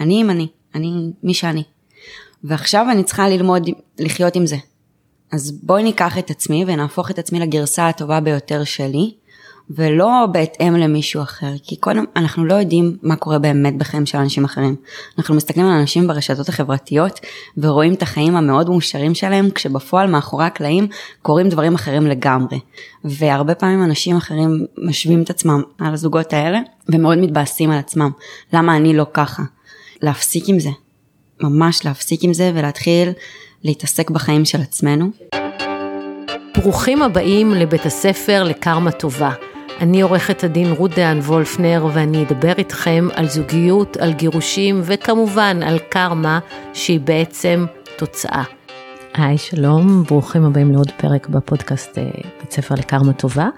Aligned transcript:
אני 0.00 0.22
אם 0.22 0.30
אני, 0.30 0.46
אני 0.74 1.10
מי 1.22 1.34
שאני. 1.34 1.62
ועכשיו 2.44 2.86
אני 2.90 3.04
צריכה 3.04 3.28
ללמוד 3.28 3.68
לחיות 3.98 4.36
עם 4.36 4.46
זה. 4.46 4.56
אז 5.32 5.52
בואי 5.62 5.82
ניקח 5.82 6.18
את 6.18 6.30
עצמי 6.30 6.64
ונהפוך 6.66 7.10
את 7.10 7.18
עצמי 7.18 7.40
לגרסה 7.40 7.88
הטובה 7.88 8.20
ביותר 8.20 8.64
שלי, 8.64 9.14
ולא 9.70 10.26
בהתאם 10.32 10.76
למישהו 10.76 11.22
אחר, 11.22 11.52
כי 11.62 11.76
קודם 11.76 12.04
אנחנו 12.16 12.44
לא 12.44 12.54
יודעים 12.54 12.96
מה 13.02 13.16
קורה 13.16 13.38
באמת 13.38 13.78
בחיים 13.78 14.06
של 14.06 14.18
אנשים 14.18 14.44
אחרים. 14.44 14.76
אנחנו 15.18 15.34
מסתכלים 15.34 15.66
על 15.66 15.72
אנשים 15.72 16.06
ברשתות 16.06 16.48
החברתיות 16.48 17.20
ורואים 17.56 17.94
את 17.94 18.02
החיים 18.02 18.36
המאוד 18.36 18.70
מאושרים 18.70 19.14
שלהם, 19.14 19.50
כשבפועל 19.50 20.10
מאחורי 20.10 20.44
הקלעים 20.44 20.88
קורים 21.22 21.48
דברים 21.48 21.74
אחרים 21.74 22.06
לגמרי. 22.06 22.60
והרבה 23.04 23.54
פעמים 23.54 23.84
אנשים 23.84 24.16
אחרים 24.16 24.66
משווים 24.78 25.22
את 25.22 25.30
עצמם 25.30 25.62
על 25.78 25.92
הזוגות 25.92 26.32
האלה, 26.32 26.60
ומאוד 26.88 27.18
מתבאסים 27.18 27.70
על 27.70 27.78
עצמם. 27.78 28.10
למה 28.52 28.76
אני 28.76 28.96
לא 28.96 29.06
ככה? 29.12 29.42
להפסיק 30.02 30.48
עם 30.48 30.58
זה. 30.58 30.70
ממש 31.40 31.84
להפסיק 31.84 32.24
עם 32.24 32.32
זה 32.32 32.52
ולהתחיל 32.54 33.12
להתעסק 33.64 34.10
בחיים 34.10 34.44
של 34.44 34.60
עצמנו. 34.60 35.10
ברוכים 36.56 37.02
הבאים 37.02 37.54
לבית 37.54 37.86
הספר 37.86 38.42
לקרמה 38.44 38.90
טובה. 38.90 39.32
אני 39.80 40.00
עורכת 40.00 40.44
הדין 40.44 40.72
רות 40.72 40.90
דהן 40.90 41.18
וולפנר 41.18 41.86
ואני 41.94 42.22
אדבר 42.22 42.52
איתכם 42.58 43.08
על 43.14 43.28
זוגיות, 43.28 43.96
על 43.96 44.12
גירושים 44.12 44.80
וכמובן 44.84 45.62
על 45.62 45.78
קרמה 45.78 46.38
שהיא 46.74 47.00
בעצם 47.00 47.66
תוצאה. 47.98 48.42
היי 49.14 49.38
שלום, 49.38 50.02
ברוכים 50.02 50.44
הבאים 50.44 50.72
לעוד 50.72 50.90
פרק 50.90 51.28
בפודקאסט 51.28 51.98
אה, 51.98 52.10
בית 52.40 52.52
ספר 52.52 52.74
לקרמה 52.74 53.12
טובה. 53.12 53.48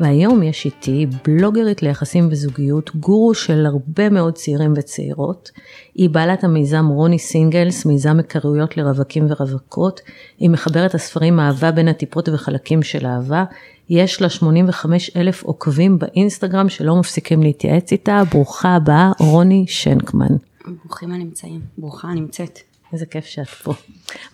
והיום 0.00 0.42
יש 0.42 0.64
איתי 0.64 1.06
בלוגרית 1.24 1.82
ליחסים 1.82 2.28
וזוגיות, 2.30 2.96
גורו 2.96 3.34
של 3.34 3.66
הרבה 3.66 4.10
מאוד 4.10 4.34
צעירים 4.34 4.72
וצעירות. 4.76 5.50
היא 5.94 6.10
בעלת 6.10 6.44
המיזם 6.44 6.86
רוני 6.86 7.18
סינגלס, 7.18 7.86
מיזם 7.86 8.16
היכרויות 8.16 8.76
לרווקים 8.76 9.26
ורווקות. 9.28 10.00
היא 10.38 10.50
מחברת 10.50 10.94
הספרים 10.94 11.40
אהבה 11.40 11.72
בין 11.72 11.88
הטיפות 11.88 12.28
וחלקים 12.28 12.82
של 12.82 13.06
אהבה. 13.06 13.44
יש 13.90 14.22
לה 14.22 14.28
85 14.28 15.16
אלף 15.16 15.42
עוקבים 15.42 15.98
באינסטגרם 15.98 16.68
שלא 16.68 16.96
מפסיקים 16.96 17.42
להתייעץ 17.42 17.92
איתה. 17.92 18.22
ברוכה 18.32 18.74
הבאה, 18.74 19.10
רוני 19.20 19.64
שנקמן. 19.68 20.36
ברוכים 20.84 21.12
הנמצאים, 21.12 21.60
ברוכה 21.78 22.08
הנמצאת. 22.08 22.69
איזה 22.92 23.06
כיף 23.06 23.24
שאת 23.24 23.48
פה. 23.48 23.74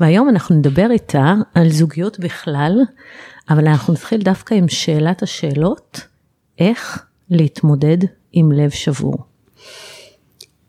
והיום 0.01 0.29
אנחנו 0.29 0.57
נדבר 0.57 0.87
איתה 0.91 1.35
על 1.55 1.71
זוגיות 1.71 2.19
בכלל, 2.19 2.73
אבל 3.51 3.69
אנחנו 3.69 3.93
נתחיל 3.93 4.23
דווקא 4.23 4.55
עם 4.55 4.69
שאלת 4.69 5.23
השאלות, 5.23 6.01
איך 6.59 7.05
להתמודד 7.31 7.99
עם 8.33 8.53
לב 8.53 8.71
שבור. 8.71 9.19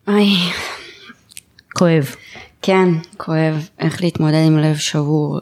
איי. 0.07 0.29
כואב. 1.73 2.15
כן, 2.61 2.89
כואב. 3.17 3.69
איך 3.79 4.01
להתמודד 4.01 4.43
עם 4.47 4.57
לב 4.57 4.77
שבור. 4.77 5.39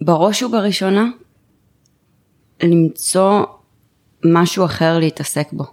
בראש 0.00 0.42
ובראשונה, 0.42 1.04
למצוא 2.62 3.44
משהו 4.24 4.64
אחר 4.64 4.98
להתעסק 4.98 5.52
בו. 5.52 5.64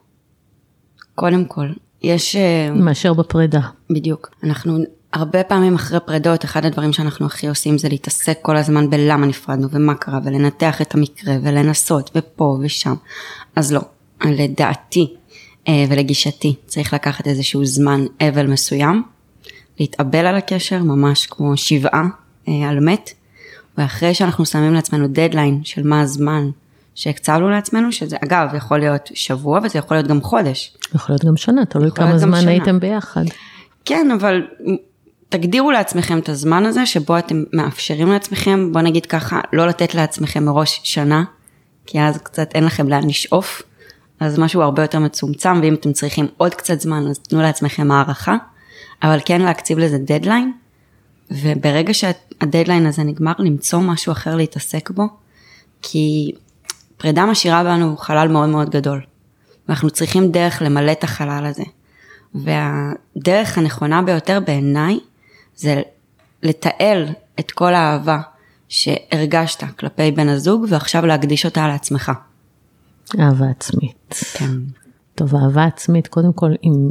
קודם 1.16 1.46
כל, 1.46 1.68
יש... 2.02 2.36
אה, 2.36 2.72
מאשר 2.76 3.14
בפרידה. 3.14 3.62
בדיוק. 3.90 4.30
אנחנו 4.44 4.78
הרבה 5.14 5.44
פעמים 5.44 5.76
אחרי 5.76 6.00
פרידות, 6.00 6.46
אחד 6.46 6.66
הדברים 6.66 6.94
שאנחנו 6.94 7.26
הכי 7.26 7.48
עושים 7.48 7.78
זה 7.78 7.90
להתעסק 7.90 8.38
כל 8.42 8.58
הזמן 8.58 8.90
בלמה 8.90 9.26
נפרדנו 9.26 9.68
ומה 9.72 9.96
קרה 9.96 10.20
ולנתח 10.24 10.82
את 10.82 10.96
המקרה 10.96 11.34
ולנסות 11.44 12.12
ופה 12.16 12.58
ושם. 12.62 12.94
אז 13.56 13.74
לא, 13.74 13.82
לדעתי 14.26 15.14
אה, 15.68 15.86
ולגישתי 15.90 16.56
צריך 16.66 16.94
לקחת 16.94 17.28
איזשהו 17.28 17.66
זמן 17.66 18.06
אבל 18.22 18.48
מסוים, 18.48 19.04
להתאבל 19.80 20.26
על 20.26 20.36
הקשר 20.36 20.84
ממש 20.84 21.26
כמו 21.26 21.58
שבעה 21.58 22.04
אה, 22.48 22.70
על 22.70 22.80
מת, 22.80 23.10
ואחרי 23.78 24.14
שאנחנו 24.14 24.46
שמים 24.46 24.74
לעצמנו 24.74 25.08
דדליין 25.08 25.62
של 25.64 25.84
מה 25.84 26.02
הזמן 26.02 26.50
שהקצבנו 26.96 27.50
לעצמנו, 27.50 27.92
שזה 27.92 28.18
אגב 28.24 28.48
יכול 28.58 28.80
להיות 28.80 29.10
שבוע 29.14 29.60
וזה 29.64 29.80
יכול 29.80 29.98
להיות 29.98 30.08
גם 30.08 30.22
חודש. 30.22 30.78
יכול 30.96 31.14
להיות 31.14 31.26
גם 31.26 31.38
שנה, 31.38 31.66
תלוי 31.66 31.92
כמה 31.92 32.18
זמן 32.18 32.42
שנה. 32.42 32.52
הייתם 32.52 32.80
ביחד. 32.80 33.24
כן, 33.86 34.12
אבל 34.12 34.42
תגדירו 35.32 35.72
לעצמכם 35.72 36.20
את 36.20 36.30
הזמן 36.30 36.66
הזה 36.66 36.86
שבו 36.86 37.18
אתם 37.18 37.44
מאפשרים 37.54 38.12
לעצמכם, 38.12 38.74
בוא 38.74 38.82
נגיד 38.82 39.06
ככה, 39.06 39.42
לא 39.54 39.68
לתת 39.68 39.96
לעצמכם 39.96 40.46
מראש 40.46 40.82
שנה, 40.84 41.24
כי 41.86 42.02
אז 42.02 42.18
קצת 42.18 42.50
אין 42.56 42.64
לכם 42.64 42.90
לאן 42.90 43.08
לשאוף, 43.08 43.62
אז 44.20 44.40
משהו 44.40 44.62
הרבה 44.62 44.82
יותר 44.82 45.00
מצומצם, 45.00 45.60
ואם 45.62 45.74
אתם 45.74 45.94
צריכים 45.94 46.28
עוד 46.38 46.54
קצת 46.54 46.82
זמן, 46.82 47.08
אז 47.10 47.20
תנו 47.20 47.42
לעצמכם 47.42 47.92
הערכה, 47.92 48.36
אבל 49.04 49.20
כן 49.26 49.42
להקציב 49.42 49.80
לזה 49.80 49.98
דדליין, 49.98 50.52
וברגע 51.32 51.94
שהדדליין 51.94 52.86
הזה 52.86 53.04
נגמר, 53.04 53.34
למצוא 53.40 53.80
משהו 53.80 54.12
אחר 54.12 54.36
להתעסק 54.36 54.90
בו, 54.90 55.08
כי 55.82 56.32
פרידה 56.98 57.26
משאירה 57.26 57.64
בנו 57.64 57.98
חלל 57.98 58.28
מאוד 58.28 58.50
מאוד 58.50 58.70
גדול, 58.70 59.02
ואנחנו 59.68 59.90
צריכים 59.90 60.32
דרך 60.32 60.62
למלא 60.62 60.92
את 60.92 61.04
החלל 61.04 61.46
הזה. 61.46 61.64
והדרך 62.36 63.58
הנכונה 63.58 64.02
ביותר 64.02 64.40
בעיניי 64.46 65.00
זה 65.62 65.82
לתעל 66.44 67.06
את 67.40 67.52
כל 67.52 67.74
האהבה 67.74 68.20
שהרגשת 68.70 69.64
כלפי 69.80 70.12
בן 70.12 70.30
הזוג 70.30 70.66
ועכשיו 70.70 71.06
להקדיש 71.06 71.46
אותה 71.46 71.68
לעצמך. 71.68 72.12
אהבה 73.20 73.50
עצמית. 73.50 74.16
כן. 74.34 74.52
טוב, 75.16 75.36
אהבה 75.36 75.66
עצמית, 75.66 76.08
קודם 76.08 76.34
כל, 76.34 76.52
אם 76.64 76.90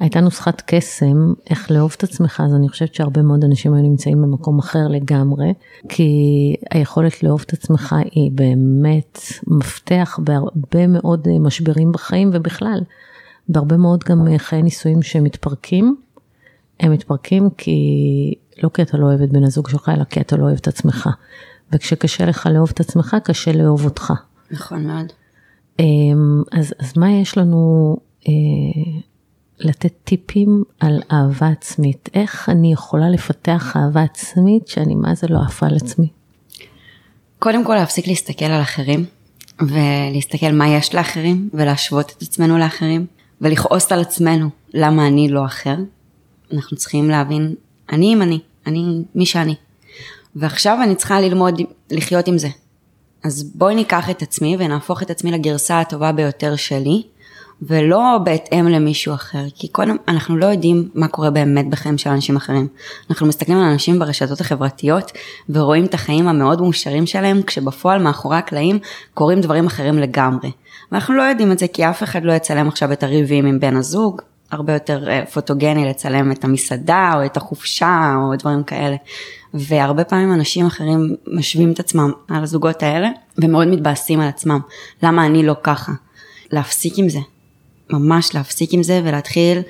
הייתה 0.00 0.20
נוסחת 0.20 0.62
קסם, 0.66 1.32
איך 1.50 1.70
לאהוב 1.70 1.94
את 1.96 2.04
עצמך, 2.04 2.42
אז 2.44 2.54
אני 2.54 2.68
חושבת 2.68 2.94
שהרבה 2.94 3.22
מאוד 3.22 3.44
אנשים 3.44 3.74
היו 3.74 3.82
נמצאים 3.82 4.22
במקום 4.22 4.58
אחר 4.58 4.88
לגמרי, 4.88 5.52
כי 5.88 6.10
היכולת 6.70 7.22
לאהוב 7.22 7.44
את 7.46 7.52
עצמך 7.52 7.96
היא 8.10 8.30
באמת 8.34 9.18
מפתח 9.46 10.18
בהרבה 10.22 10.86
מאוד 10.86 11.28
משברים 11.40 11.92
בחיים 11.92 12.30
ובכלל, 12.32 12.80
בהרבה 13.48 13.76
מאוד 13.76 14.04
גם 14.04 14.26
חיי 14.38 14.62
נישואים 14.62 15.02
שמתפרקים, 15.02 15.96
הם 16.80 16.92
מתפרקים 16.92 17.48
כי, 17.58 18.34
לא 18.62 18.68
כי 18.68 18.82
אתה 18.82 18.96
לא 18.96 19.06
אוהב 19.06 19.22
את 19.22 19.32
בן 19.32 19.44
הזוג 19.44 19.68
שלך, 19.68 19.88
אלא 19.88 20.04
כי 20.04 20.20
אתה 20.20 20.36
לא 20.36 20.44
אוהב 20.44 20.56
את 20.56 20.68
עצמך. 20.68 21.08
וכשקשה 21.72 22.26
לך 22.26 22.48
לאהוב 22.52 22.70
את 22.74 22.80
עצמך, 22.80 23.16
קשה 23.24 23.52
לאהוב 23.52 23.84
אותך. 23.84 24.12
נכון 24.50 24.86
מאוד. 24.86 25.12
אמ, 25.78 26.42
אז, 26.52 26.74
אז 26.78 26.92
מה 26.96 27.12
יש 27.12 27.38
לנו 27.38 27.96
אה, 28.28 28.32
לתת 29.58 29.92
טיפים 30.04 30.64
על 30.80 31.02
אהבה 31.12 31.48
עצמית? 31.48 32.08
איך 32.14 32.48
אני 32.48 32.72
יכולה 32.72 33.10
לפתח 33.10 33.76
אהבה 33.76 34.02
עצמית 34.02 34.68
שאני 34.68 34.94
מה 34.94 35.14
זה 35.14 35.26
לא 35.30 35.38
עפה 35.46 35.66
על 35.66 35.76
עצמי? 35.76 36.08
קודם 37.38 37.64
כל 37.64 37.74
להפסיק 37.74 38.06
להסתכל 38.06 38.44
על 38.44 38.62
אחרים, 38.62 39.04
ולהסתכל 39.60 40.52
מה 40.52 40.68
יש 40.68 40.94
לאחרים, 40.94 41.50
ולהשוות 41.54 42.14
את 42.16 42.22
עצמנו 42.22 42.58
לאחרים, 42.58 43.06
ולכעוס 43.40 43.92
על 43.92 44.00
עצמנו 44.00 44.48
למה 44.74 45.06
אני 45.06 45.28
לא 45.28 45.44
אחר. 45.44 45.76
אנחנו 46.52 46.76
צריכים 46.76 47.10
להבין, 47.10 47.54
אני 47.92 48.14
אם 48.14 48.22
אני, 48.22 48.38
אני 48.66 49.02
מי 49.14 49.26
שאני. 49.26 49.54
ועכשיו 50.36 50.78
אני 50.82 50.94
צריכה 50.94 51.20
ללמוד 51.20 51.60
לחיות 51.90 52.28
עם 52.28 52.38
זה. 52.38 52.48
אז 53.24 53.50
בואי 53.54 53.74
ניקח 53.74 54.10
את 54.10 54.22
עצמי 54.22 54.56
ונהפוך 54.58 55.02
את 55.02 55.10
עצמי 55.10 55.30
לגרסה 55.30 55.80
הטובה 55.80 56.12
ביותר 56.12 56.56
שלי, 56.56 57.02
ולא 57.62 58.18
בהתאם 58.24 58.68
למישהו 58.68 59.14
אחר, 59.14 59.44
כי 59.54 59.68
קודם 59.68 59.96
אנחנו 60.08 60.36
לא 60.36 60.46
יודעים 60.46 60.88
מה 60.94 61.08
קורה 61.08 61.30
באמת 61.30 61.70
בחיים 61.70 61.98
של 61.98 62.10
אנשים 62.10 62.36
אחרים. 62.36 62.68
אנחנו 63.10 63.26
מסתכלים 63.26 63.58
על 63.58 63.64
אנשים 63.64 63.98
ברשתות 63.98 64.40
החברתיות 64.40 65.12
ורואים 65.48 65.84
את 65.84 65.94
החיים 65.94 66.28
המאוד 66.28 66.60
מאושרים 66.60 67.06
שלהם, 67.06 67.42
כשבפועל 67.42 68.02
מאחורי 68.02 68.36
הקלעים 68.36 68.78
קורים 69.14 69.40
דברים 69.40 69.66
אחרים 69.66 69.98
לגמרי. 69.98 70.50
ואנחנו 70.92 71.14
לא 71.14 71.22
יודעים 71.22 71.52
את 71.52 71.58
זה 71.58 71.68
כי 71.68 71.90
אף 71.90 72.02
אחד 72.02 72.24
לא 72.24 72.32
יצלם 72.32 72.68
עכשיו 72.68 72.92
את 72.92 73.02
הריבים 73.02 73.46
עם 73.46 73.60
בן 73.60 73.76
הזוג, 73.76 74.22
הרבה 74.50 74.72
יותר 74.72 75.08
אה, 75.08 75.26
פוטוגני 75.26 75.84
לצלם 75.84 76.32
את 76.32 76.44
המסעדה 76.44 77.12
או 77.14 77.24
את 77.24 77.36
החופשה 77.36 78.14
או 78.16 78.36
דברים 78.36 78.64
כאלה. 78.64 78.96
והרבה 79.54 80.04
פעמים 80.04 80.32
אנשים 80.32 80.66
אחרים 80.66 81.16
משווים 81.26 81.72
את 81.72 81.80
עצמם 81.80 82.12
על 82.28 82.42
הזוגות 82.42 82.82
האלה 82.82 83.08
ומאוד 83.38 83.68
מתבאסים 83.68 84.20
על 84.20 84.28
עצמם. 84.28 84.60
למה 85.02 85.26
אני 85.26 85.46
לא 85.46 85.54
ככה? 85.62 85.92
להפסיק 86.52 86.98
עם 86.98 87.08
זה. 87.08 87.18
ממש 87.90 88.34
להפסיק 88.34 88.72
עם 88.72 88.82
זה 88.82 89.00
ולהתחיל 89.04 89.62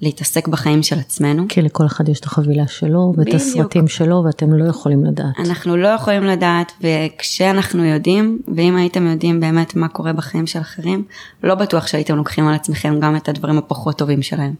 להתעסק 0.00 0.48
בחיים 0.48 0.82
של 0.82 0.98
עצמנו. 0.98 1.44
כי 1.48 1.62
לכל 1.62 1.86
אחד 1.86 2.08
יש 2.08 2.20
את 2.20 2.24
החבילה 2.24 2.66
שלו 2.66 3.12
ואת 3.16 3.26
בדיוק. 3.26 3.42
הסרטים 3.42 3.88
שלו 3.88 4.22
ואתם 4.26 4.52
לא 4.52 4.68
יכולים 4.68 5.04
לדעת. 5.04 5.34
אנחנו 5.38 5.76
לא 5.76 5.88
יכולים 5.88 6.24
לדעת 6.24 6.72
וכשאנחנו 6.80 7.84
יודעים 7.84 8.38
ואם 8.56 8.76
הייתם 8.76 9.06
יודעים 9.06 9.40
באמת 9.40 9.76
מה 9.76 9.88
קורה 9.88 10.12
בחיים 10.12 10.46
של 10.46 10.60
אחרים, 10.60 11.04
לא 11.42 11.54
בטוח 11.54 11.86
שהייתם 11.86 12.16
לוקחים 12.16 12.48
על 12.48 12.54
עצמכם 12.54 13.00
גם 13.00 13.16
את 13.16 13.28
הדברים 13.28 13.58
הפחות 13.58 13.98
טובים 13.98 14.22
שלהם. 14.22 14.54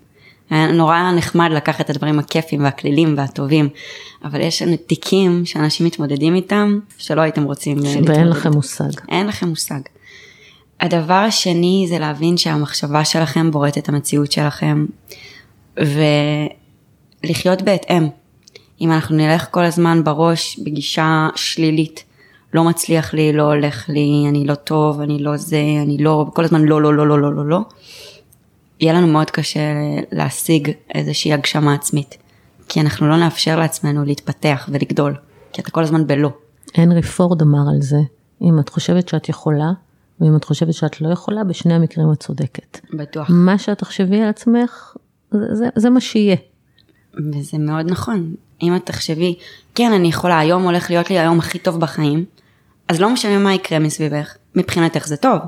נורא 0.50 1.12
נחמד 1.16 1.50
לקחת 1.52 1.80
את 1.80 1.90
הדברים 1.90 2.18
הכיפים 2.18 2.64
והכלילים 2.64 3.14
והטובים, 3.16 3.68
אבל 4.24 4.40
יש 4.40 4.62
תיקים 4.86 5.44
שאנשים 5.44 5.86
מתמודדים 5.86 6.34
איתם 6.34 6.78
שלא 6.98 7.20
הייתם 7.20 7.44
רוצים 7.44 7.78
להתמודד. 7.78 8.10
ואין 8.10 8.28
לכם 8.28 8.50
מושג. 8.52 9.00
אין 9.08 9.26
לכם 9.26 9.48
מושג. 9.48 9.80
הדבר 10.84 11.14
השני 11.14 11.86
זה 11.88 11.98
להבין 11.98 12.36
שהמחשבה 12.36 13.04
שלכם 13.04 13.50
בוראת 13.50 13.78
את 13.78 13.88
המציאות 13.88 14.32
שלכם. 14.32 14.86
ולחיות 17.24 17.62
בהתאם. 17.62 18.08
אם 18.80 18.92
אנחנו 18.92 19.16
נלך 19.16 19.46
כל 19.50 19.64
הזמן 19.64 20.04
בראש 20.04 20.58
בגישה 20.58 21.28
שלילית, 21.34 22.04
לא 22.54 22.64
מצליח 22.64 23.14
לי, 23.14 23.32
לא 23.32 23.42
הולך 23.42 23.88
לי, 23.88 24.24
אני 24.28 24.46
לא 24.46 24.54
טוב, 24.54 25.00
אני 25.00 25.18
לא 25.18 25.36
זה, 25.36 25.62
אני 25.82 25.98
לא, 25.98 26.26
כל 26.34 26.44
הזמן 26.44 26.62
לא, 26.62 26.82
לא, 26.82 26.94
לא, 26.94 27.06
לא, 27.06 27.20
לא, 27.20 27.34
לא, 27.34 27.46
לא, 27.46 27.60
יהיה 28.80 28.92
לנו 28.92 29.06
מאוד 29.06 29.30
קשה 29.30 29.60
להשיג 30.12 30.70
איזושהי 30.94 31.32
הגשמה 31.32 31.74
עצמית. 31.74 32.16
כי 32.68 32.80
אנחנו 32.80 33.08
לא 33.08 33.16
נאפשר 33.16 33.58
לעצמנו 33.58 34.04
להתפתח 34.04 34.68
ולגדול, 34.72 35.14
כי 35.52 35.60
אתה 35.62 35.70
כל 35.70 35.82
הזמן 35.82 36.06
בלא. 36.06 36.30
הנרי 36.74 37.02
פורד 37.02 37.42
אמר 37.42 37.70
על 37.74 37.82
זה, 37.82 37.98
אם 38.42 38.58
את 38.60 38.68
חושבת 38.68 39.08
שאת 39.08 39.28
יכולה, 39.28 39.70
ואם 40.20 40.36
את 40.36 40.44
חושבת 40.44 40.74
שאת 40.74 41.00
לא 41.00 41.08
יכולה, 41.08 41.44
בשני 41.44 41.74
המקרים 41.74 42.12
את 42.12 42.20
צודקת. 42.20 42.80
בטוח. 42.92 43.26
מה 43.30 43.58
שאת 43.58 43.78
תחשבי 43.78 44.20
על 44.20 44.28
עצמך, 44.28 44.96
זה, 45.30 45.38
זה, 45.52 45.68
זה 45.76 45.90
מה 45.90 46.00
שיהיה. 46.00 46.36
וזה 47.14 47.58
מאוד 47.58 47.90
נכון. 47.90 48.34
אם 48.62 48.76
את 48.76 48.86
תחשבי, 48.86 49.34
כן, 49.74 49.92
אני 49.92 50.08
יכולה, 50.08 50.38
היום 50.38 50.62
הולך 50.62 50.90
להיות 50.90 51.10
לי 51.10 51.18
היום 51.18 51.38
הכי 51.38 51.58
טוב 51.58 51.80
בחיים, 51.80 52.24
אז 52.88 53.00
לא 53.00 53.10
משנה 53.10 53.38
מה 53.38 53.54
יקרה 53.54 53.78
מסביבך, 53.78 54.36
מבחינתך 54.54 55.06
זה 55.06 55.16
טוב. 55.16 55.38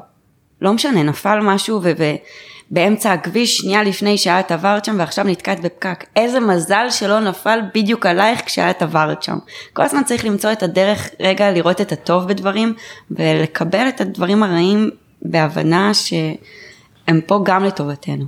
לא 0.61 0.73
משנה, 0.73 1.03
נפל 1.03 1.39
משהו 1.43 1.81
ובאמצע 2.71 3.13
הכביש, 3.13 3.57
שנייה 3.57 3.83
לפני 3.83 4.19
שאת 4.19 4.53
עברת 4.53 4.85
שם 4.85 4.97
ועכשיו 4.99 5.25
נתקעת 5.25 5.61
בפקק. 5.61 6.05
איזה 6.17 6.41
מזל 6.41 6.87
שלא 6.91 7.21
נפל 7.21 7.61
בדיוק 7.75 8.07
עלייך 8.07 8.41
כשאת 8.47 8.83
עברת 8.83 9.23
שם. 9.23 9.39
כל 9.73 9.83
הזמן 9.83 10.05
צריך 10.05 10.25
למצוא 10.25 10.53
את 10.53 10.63
הדרך 10.63 11.09
רגע 11.21 11.51
לראות 11.51 11.81
את 11.81 11.93
הטוב 11.93 12.29
בדברים 12.29 12.75
ולקבל 13.11 13.89
את 13.89 14.01
הדברים 14.01 14.43
הרעים 14.43 14.91
בהבנה 15.23 15.95
שהם 15.95 17.21
פה 17.27 17.41
גם 17.45 17.65
לטובתנו. 17.65 18.25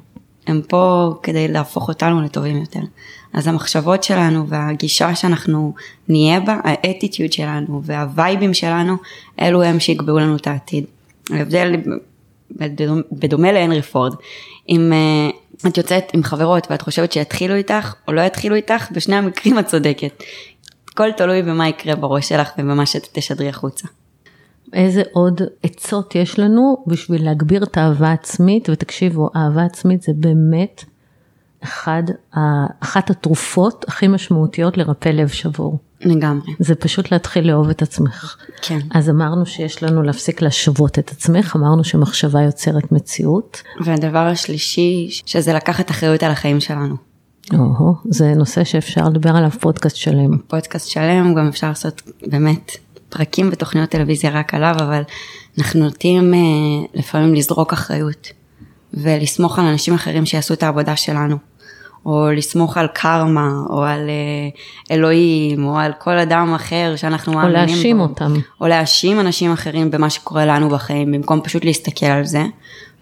הם 0.46 0.60
פה 0.68 1.14
כדי 1.22 1.48
להפוך 1.48 1.88
אותנו 1.88 2.22
לטובים 2.22 2.56
יותר. 2.56 2.80
אז 3.32 3.46
המחשבות 3.46 4.04
שלנו 4.04 4.48
והגישה 4.48 5.14
שאנחנו 5.14 5.74
נהיה 6.08 6.40
בה, 6.40 6.60
האטיטיוד 6.64 7.32
שלנו 7.32 7.80
והווייבים 7.84 8.54
שלנו, 8.54 8.96
אלו 9.40 9.62
הם 9.62 9.80
שיקבעו 9.80 10.18
לנו 10.18 10.36
את 10.36 10.46
העתיד. 10.46 10.84
ההבדל 11.30 11.74
בדומה 13.12 13.52
להנרי 13.52 13.82
פורד, 13.82 14.14
אם 14.68 14.92
uh, 14.92 15.66
את 15.68 15.76
יוצאת 15.76 16.04
עם 16.12 16.22
חברות 16.22 16.66
ואת 16.70 16.82
חושבת 16.82 17.12
שיתחילו 17.12 17.54
איתך 17.54 17.94
או 18.08 18.12
לא 18.12 18.20
יתחילו 18.20 18.54
איתך, 18.54 18.90
בשני 18.92 19.16
המקרים 19.16 19.58
את 19.58 19.66
צודקת. 19.66 20.22
הכל 20.88 21.12
תלוי 21.16 21.42
במה 21.42 21.68
יקרה 21.68 21.96
בראש 21.96 22.28
שלך 22.28 22.50
ובמה 22.58 22.86
שתשדרי 22.86 23.48
החוצה. 23.48 23.88
איזה 24.72 25.02
עוד 25.12 25.40
עצות 25.62 26.14
יש 26.14 26.38
לנו 26.38 26.84
בשביל 26.86 27.24
להגביר 27.24 27.62
את 27.62 27.76
האהבה 27.76 28.08
העצמית, 28.08 28.68
ותקשיבו, 28.70 29.30
אהבה 29.36 29.64
עצמית 29.64 30.02
זה 30.02 30.12
באמת 30.16 30.84
אחד, 31.62 32.02
אחת 32.80 33.10
התרופות 33.10 33.84
הכי 33.88 34.08
משמעותיות 34.08 34.76
לרפא 34.76 35.08
לב 35.08 35.28
שבור. 35.28 35.78
לגמרי. 36.00 36.52
זה 36.58 36.74
פשוט 36.74 37.12
להתחיל 37.12 37.46
לאהוב 37.46 37.68
את 37.68 37.82
עצמך. 37.82 38.36
כן. 38.62 38.78
אז 38.90 39.10
אמרנו 39.10 39.46
שיש 39.46 39.82
לנו 39.82 40.02
להפסיק 40.02 40.42
להשוות 40.42 40.98
את 40.98 41.10
עצמך, 41.10 41.56
אמרנו 41.56 41.84
שמחשבה 41.84 42.42
יוצרת 42.42 42.92
מציאות. 42.92 43.62
והדבר 43.84 44.18
השלישי, 44.26 45.08
שזה 45.26 45.52
לקחת 45.52 45.90
אחריות 45.90 46.22
על 46.22 46.30
החיים 46.30 46.60
שלנו. 46.60 46.96
או, 47.54 47.94
זה 48.04 48.34
נושא 48.34 48.64
שאפשר 48.64 49.08
לדבר 49.08 49.36
עליו 49.36 49.50
פודקאסט 49.50 49.96
שלם. 49.96 50.38
פודקאסט 50.38 50.88
שלם, 50.88 51.34
גם 51.34 51.48
אפשר 51.48 51.68
לעשות 51.68 52.02
באמת 52.26 52.76
פרקים 53.08 53.48
ותוכניות 53.52 53.90
טלוויזיה 53.90 54.30
רק 54.30 54.54
עליו, 54.54 54.74
אבל 54.78 55.02
אנחנו 55.58 55.80
נוטים 55.80 56.34
אה, 56.34 56.38
לפעמים 56.94 57.34
לזרוק 57.34 57.72
אחריות 57.72 58.28
ולסמוך 58.94 59.58
על 59.58 59.64
אנשים 59.64 59.94
אחרים 59.94 60.26
שיעשו 60.26 60.54
את 60.54 60.62
העבודה 60.62 60.96
שלנו. 60.96 61.36
או 62.06 62.30
לסמוך 62.36 62.76
על 62.76 62.86
קרמה, 62.94 63.50
או 63.70 63.84
על 63.84 64.08
אה, 64.08 64.94
אלוהים, 64.94 65.64
או 65.64 65.78
על 65.78 65.92
כל 65.98 66.18
אדם 66.18 66.54
אחר 66.54 66.92
שאנחנו 66.96 67.32
מאמינים 67.32 67.54
בו. 67.54 67.62
או 67.62 67.66
להאשים 67.66 68.00
אותם. 68.00 68.32
או 68.60 68.66
להאשים 68.66 69.20
אנשים 69.20 69.52
אחרים 69.52 69.90
במה 69.90 70.10
שקורה 70.10 70.46
לנו 70.46 70.68
בחיים, 70.68 71.12
במקום 71.12 71.40
פשוט 71.44 71.64
להסתכל 71.64 72.06
על 72.06 72.24
זה 72.24 72.44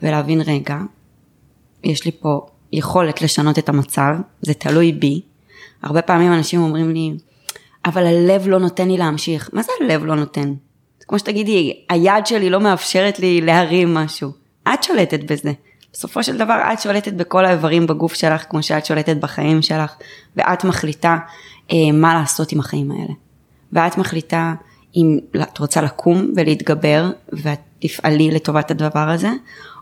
ולהבין, 0.03 0.41
רגע, 0.47 0.79
יש 1.85 2.05
לי 2.05 2.11
פה 2.11 2.47
יכולת 2.73 3.23
לשנות 3.23 3.59
את 3.59 3.69
המצב, 3.69 4.15
זה 4.43 4.55
תלוי 4.55 4.93
בי. 4.93 5.21
הרבה 5.83 6.03
פעמים 6.03 6.33
אנשים 6.33 6.61
אומרים 6.61 6.93
לי, 6.93 7.13
אבל 7.87 8.07
הלב 8.07 8.49
לא 8.49 8.59
נותן 8.59 8.89
לי 8.89 8.97
להמשיך. 8.97 9.51
מה 9.53 9.63
זה 9.63 9.73
הלב 9.81 10.05
לא 10.05 10.15
נותן? 10.15 10.55
כמו 11.09 11.19
שתגידי, 11.19 11.73
היד 11.89 12.27
שלי 12.27 12.51
לא 12.51 12.61
מאפשרת 12.61 13.19
לי 13.19 13.41
להרים 13.41 13.95
משהו. 13.95 14.31
את 14.75 14.83
שולטת 14.83 15.21
בזה. 15.31 15.53
בסופו 15.99 16.23
של 16.23 16.39
דבר 16.39 16.61
את 16.73 16.81
שולטת 16.81 17.13
בכל 17.13 17.45
האיברים 17.45 17.87
בגוף 17.87 18.15
שלך, 18.15 18.45
כמו 18.51 18.63
שאת 18.63 18.87
שולטת 18.87 19.17
בחיים 19.17 19.63
שלך, 19.63 19.95
ואת 20.37 20.65
מחליטה 20.65 21.17
אה, 21.73 21.93
מה 21.93 22.15
לעשות 22.15 22.53
עם 22.53 22.61
החיים 22.61 22.91
האלה. 22.91 23.13
ואת 23.73 23.99
מחליטה 23.99 24.55
אם 24.97 25.19
את 25.43 25.59
רוצה 25.59 25.83
לקום 25.83 26.33
ולהתגבר, 26.37 27.11
ואת 27.33 27.61
תפעלי 27.79 28.31
לטובת 28.31 28.71
הדבר 28.71 29.09
הזה, 29.11 29.31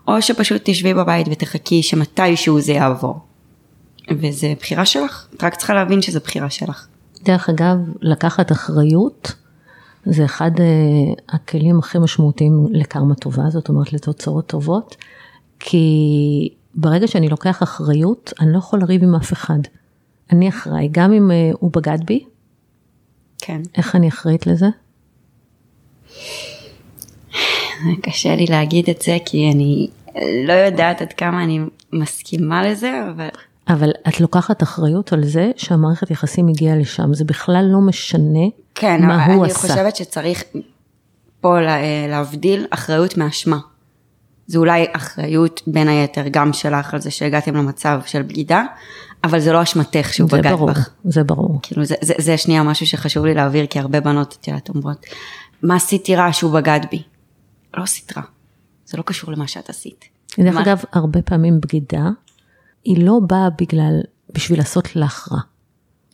או 0.07 0.21
שפשוט 0.21 0.61
תשבי 0.65 0.93
בבית 0.93 1.27
ותחכי 1.31 1.83
שמתישהו 1.83 2.61
זה 2.61 2.73
יעבור. 2.73 3.19
וזה 4.11 4.53
בחירה 4.59 4.85
שלך, 4.85 5.27
את 5.35 5.43
רק 5.43 5.55
צריכה 5.55 5.73
להבין 5.73 6.01
שזה 6.01 6.19
בחירה 6.19 6.49
שלך. 6.49 6.87
דרך 7.23 7.49
אגב, 7.49 7.77
לקחת 8.01 8.51
אחריות 8.51 9.33
זה 10.05 10.25
אחד 10.25 10.51
uh, 10.55 10.61
הכלים 11.29 11.79
הכי 11.79 11.97
משמעותיים 11.99 12.67
לקרמה 12.71 13.15
טובה, 13.15 13.49
זאת 13.49 13.69
אומרת 13.69 13.93
לתוצאות 13.93 14.47
טובות, 14.47 14.95
כי 15.59 16.49
ברגע 16.75 17.07
שאני 17.07 17.29
לוקח 17.29 17.63
אחריות, 17.63 18.33
אני 18.39 18.53
לא 18.53 18.57
יכול 18.57 18.79
לריב 18.81 19.03
עם 19.03 19.15
אף 19.15 19.33
אחד. 19.33 19.59
אני 20.31 20.49
אחראי, 20.49 20.89
גם 20.91 21.13
אם 21.13 21.31
uh, 21.31 21.57
הוא 21.59 21.71
בגד 21.71 21.97
בי. 22.05 22.23
כן. 23.41 23.61
איך 23.77 23.95
אני 23.95 24.07
אחראית 24.07 24.47
לזה? 24.47 24.65
קשה 28.01 28.35
לי 28.35 28.45
להגיד 28.49 28.89
את 28.89 29.01
זה, 29.01 29.17
כי 29.25 29.51
אני 29.51 29.87
לא 30.47 30.53
יודעת 30.53 31.01
עד 31.01 31.13
כמה 31.13 31.43
אני 31.43 31.59
מסכימה 31.93 32.63
לזה, 32.67 33.01
אבל... 33.15 33.27
אבל 33.67 33.91
את 34.07 34.19
לוקחת 34.21 34.63
אחריות 34.63 35.13
על 35.13 35.23
זה 35.25 35.51
שהמערכת 35.57 36.11
יחסים 36.11 36.47
הגיעה 36.47 36.75
לשם, 36.75 37.13
זה 37.13 37.25
בכלל 37.25 37.65
לא 37.71 37.79
משנה 37.81 38.39
כן, 38.75 39.01
מה 39.07 39.25
הוא 39.25 39.43
אני 39.43 39.51
עשה. 39.51 39.59
חושבת 39.67 39.95
שצריך 39.95 40.43
פה 41.41 41.61
לה- 41.61 42.07
להבדיל 42.07 42.65
אחריות 42.69 43.17
מאשמה. 43.17 43.57
זה 44.47 44.57
אולי 44.57 44.85
אחריות 44.93 45.61
בין 45.67 45.87
היתר 45.87 46.23
גם 46.31 46.53
שלך 46.53 46.93
על 46.93 47.01
זה 47.01 47.11
שהגעתם 47.11 47.55
למצב 47.55 47.99
של 48.05 48.21
בגידה, 48.21 48.63
אבל 49.23 49.39
זה 49.39 49.53
לא 49.53 49.63
אשמתך 49.63 50.13
שהוא 50.13 50.29
בגד 50.29 50.51
ברור, 50.51 50.69
בך. 50.71 50.89
זה 51.03 51.23
ברור. 51.23 51.59
כאילו 51.61 51.85
זה, 51.85 51.95
זה, 52.01 52.13
זה 52.17 52.37
שנייה 52.37 52.63
משהו 52.63 52.87
שחשוב 52.87 53.25
לי 53.25 53.33
להעביר, 53.33 53.65
כי 53.65 53.79
הרבה 53.79 53.99
בנות, 53.99 54.37
את 54.41 54.47
יודעת, 54.47 54.69
אומרות, 54.69 55.05
מה 55.63 55.75
עשיתי 55.75 56.15
רע 56.15 56.33
שהוא 56.33 56.53
בגד 56.53 56.79
בי? 56.91 57.01
לא 57.77 57.83
עשית 57.83 58.17
רע, 58.17 58.23
זה 58.85 58.97
לא 58.97 59.03
קשור 59.03 59.31
למה 59.31 59.47
שאת 59.47 59.69
עשית. 59.69 60.05
דרך 60.39 60.53
מה- 60.55 60.61
אגב, 60.61 60.83
הרבה 60.93 61.21
פעמים 61.21 61.61
בגידה, 61.61 62.09
היא 62.83 63.05
לא 63.05 63.19
באה 63.27 63.49
בגלל, 63.59 64.01
בשביל 64.33 64.59
לעשות 64.59 64.95
לך 64.95 65.27
רע. 65.31 65.39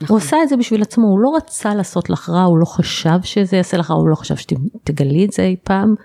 נכון. 0.01 0.15
הוא 0.17 0.25
עשה 0.25 0.37
את 0.43 0.49
זה 0.49 0.57
בשביל 0.57 0.81
עצמו, 0.81 1.07
הוא 1.07 1.19
לא 1.19 1.33
רצה 1.37 1.75
לעשות 1.75 2.09
לך 2.09 2.29
רע, 2.29 2.43
הוא 2.43 2.57
לא 2.57 2.65
חשב 2.65 3.19
שזה 3.23 3.57
יעשה 3.57 3.77
לך 3.77 3.91
רע, 3.91 3.97
הוא 3.97 4.07
לא 4.09 4.15
חשב 4.15 4.35
שתגלי 4.35 5.25
את 5.25 5.31
זה 5.33 5.43
אי 5.43 5.55
פעם. 5.63 5.95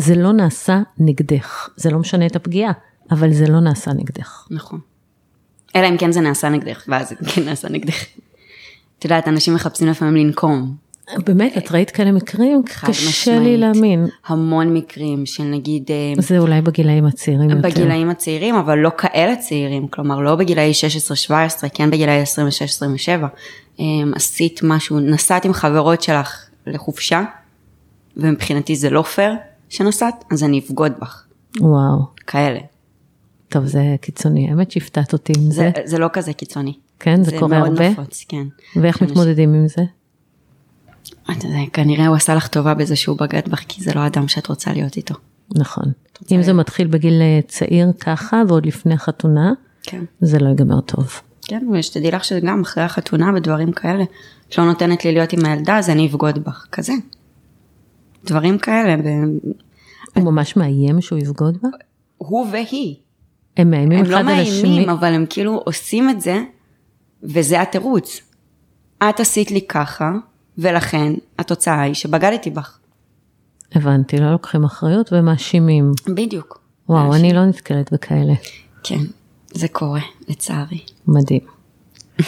זה 0.00 0.14
לא 0.14 0.32
נעשה 0.32 0.80
נגדך, 0.98 1.68
זה 1.76 1.90
לא 1.90 1.98
משנה 1.98 2.26
את 2.26 2.36
הפגיעה, 2.36 2.72
אבל 3.10 3.32
זה 3.32 3.46
לא 3.46 3.60
נעשה 3.60 3.92
נגדך. 3.92 4.46
נכון. 4.50 4.78
אלא 5.76 5.88
אם 5.88 5.96
כן 5.96 6.12
זה 6.12 6.20
נעשה 6.20 6.48
נגדך, 6.48 6.84
ואז 6.88 7.08
זה 7.08 7.14
כן 7.14 7.44
נעשה 7.44 7.68
נגדך. 7.68 8.04
את 8.98 9.04
יודעת, 9.04 9.28
אנשים 9.28 9.54
מחפשים 9.54 9.88
לפעמים 9.88 10.26
לנקום. 10.26 10.74
באמת, 11.24 11.58
את 11.58 11.72
ראית 11.72 11.90
כאלה 11.90 12.12
מקרים? 12.12 12.62
קשה 12.86 13.38
לי. 13.38 13.56
להאמין. 13.56 14.06
המון 14.26 14.74
מקרים 14.74 15.26
של 15.26 15.42
נגיד 15.42 15.90
אה, 15.90 16.22
זה 16.22 16.38
אולי 16.38 16.62
בגילאים 16.62 17.06
הצעירים 17.06 17.50
יותר. 17.50 17.68
בגילאים 17.68 18.10
הצעירים, 18.10 18.54
אבל 18.54 18.78
לא 18.78 18.90
כאלה 18.98 19.36
צעירים, 19.36 19.88
כלומר 19.88 20.20
לא 20.20 20.34
בגילאי 20.34 20.72
16-17, 21.28 21.32
כן 21.74 21.90
בגילאי 21.90 22.22
26-27. 22.22 23.26
אמ, 23.78 24.12
עשית 24.14 24.60
משהו, 24.62 25.00
נסעת 25.00 25.44
עם 25.44 25.52
חברות 25.52 26.02
שלך 26.02 26.44
לחופשה, 26.66 27.22
ומבחינתי 28.16 28.76
זה 28.76 28.90
לא 28.90 29.02
פייר 29.02 29.32
שנסעת, 29.70 30.24
אז 30.30 30.44
אני 30.44 30.60
אבגוד 30.68 30.92
בך. 31.00 31.24
וואו, 31.60 31.98
כאלה. 32.26 32.60
טוב, 33.48 33.64
זה 33.66 33.96
קיצוני, 34.00 34.50
האמת 34.50 34.70
שהפתעת 34.70 35.12
אותי 35.12 35.32
עם 35.36 35.50
זה. 35.50 35.70
זה, 35.76 35.82
זה 35.84 35.98
לא 35.98 36.08
כזה 36.12 36.32
קיצוני. 36.32 36.74
כן, 36.98 37.22
זה 37.24 37.30
קורה 37.38 37.58
מאוד 37.58 37.70
הרבה? 37.70 37.88
נפוץ, 37.90 38.24
כן. 38.28 38.46
ואיך 38.76 38.98
שאנשים- 38.98 39.16
מתמודדים 39.16 39.54
עם 39.54 39.68
זה? 39.68 39.82
אתה 41.24 41.46
יודע, 41.46 41.58
כנראה 41.72 42.06
הוא 42.06 42.16
עשה 42.16 42.34
לך 42.34 42.48
טובה 42.48 42.74
בזה 42.74 42.96
שהוא 42.96 43.18
בגד 43.18 43.48
בך, 43.48 43.64
כי 43.68 43.82
זה 43.82 43.94
לא 43.94 44.00
האדם 44.00 44.28
שאת 44.28 44.46
רוצה 44.46 44.72
להיות 44.72 44.96
איתו. 44.96 45.14
נכון. 45.56 45.84
אם 46.32 46.42
זה 46.42 46.52
מתחיל 46.52 46.86
בגיל 46.86 47.22
אה, 47.22 47.40
צעיר 47.48 47.86
ככה, 48.00 48.42
ועוד 48.48 48.66
לפני 48.66 48.94
החתונה, 48.94 49.52
כן. 49.82 50.04
זה 50.20 50.38
לא 50.38 50.48
ייגמר 50.48 50.80
טוב. 50.80 51.20
כן, 51.42 51.66
ושתדעי 51.72 52.10
לך 52.10 52.24
שגם 52.24 52.60
אחרי 52.60 52.84
החתונה 52.84 53.30
ודברים 53.36 53.72
כאלה, 53.72 54.04
את 54.48 54.58
לא 54.58 54.64
נותנת 54.64 55.04
לי 55.04 55.12
להיות 55.12 55.32
עם 55.32 55.44
הילדה, 55.44 55.78
אז 55.78 55.90
אני 55.90 56.06
אבגוד 56.08 56.38
בך, 56.44 56.66
כזה. 56.72 56.92
דברים 58.24 58.58
כאלה. 58.58 58.96
הוא 60.14 60.24
ממש 60.24 60.56
מאיים 60.56 61.00
שהוא 61.00 61.18
יבגוד 61.18 61.58
בה? 61.62 61.68
הוא 62.18 62.46
והיא. 62.52 62.94
הם 63.56 63.70
מאיימים 63.70 63.98
הם 63.98 64.04
אחד 64.04 64.10
לא 64.10 64.18
על 64.18 64.40
השני. 64.40 64.62
מאיימים, 64.62 64.90
אבל 64.90 65.12
הם 65.12 65.26
כאילו 65.30 65.62
עושים 65.64 66.10
את 66.10 66.20
זה, 66.20 66.42
וזה 67.22 67.60
התירוץ. 67.60 68.20
את 69.08 69.20
עשית 69.20 69.50
לי 69.50 69.66
ככה, 69.68 70.12
ולכן 70.58 71.12
התוצאה 71.38 71.80
היא 71.80 71.94
שבגדתי 71.94 72.50
בך. 72.50 72.78
הבנתי, 73.74 74.16
לא 74.16 74.32
לוקחים 74.32 74.64
אחריות 74.64 75.12
ומאשימים. 75.12 75.92
בדיוק. 76.14 76.60
וואו, 76.88 77.14
אני 77.14 77.32
לא 77.32 77.46
נתקלת 77.46 77.92
בכאלה. 77.92 78.34
כן, 78.82 79.00
זה 79.52 79.68
קורה, 79.68 80.00
לצערי. 80.28 80.80
מדהים. 81.06 81.40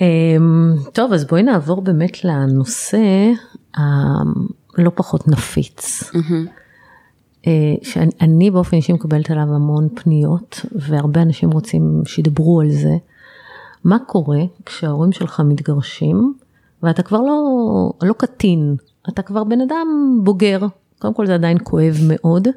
אמ, 0.00 0.74
טוב, 0.92 1.12
אז 1.12 1.24
בואי 1.24 1.42
נעבור 1.42 1.82
באמת 1.82 2.24
לנושא 2.24 3.30
הלא 3.74 4.90
פחות 4.94 5.28
נפיץ. 5.28 6.10
אה, 7.46 7.74
שאני 7.82 8.50
באופן 8.50 8.76
אישי 8.76 8.92
מקבלת 8.92 9.30
עליו 9.30 9.54
המון 9.54 9.88
פניות, 9.94 10.60
והרבה 10.72 11.22
אנשים 11.22 11.50
רוצים 11.50 12.02
שידברו 12.06 12.60
על 12.60 12.70
זה. 12.70 12.96
מה 13.84 13.98
קורה 14.06 14.40
כשההורים 14.66 15.12
שלך 15.12 15.42
מתגרשים, 15.44 16.34
ואתה 16.82 17.02
כבר 17.02 17.18
לא, 17.20 17.42
לא 18.02 18.12
קטין, 18.12 18.76
אתה 19.08 19.22
כבר 19.22 19.44
בן 19.44 19.60
אדם 19.60 20.20
בוגר, 20.24 20.60
קודם 20.98 21.14
כל 21.14 21.26
זה 21.26 21.34
עדיין 21.34 21.58
כואב 21.64 21.96
מאוד, 22.08 22.48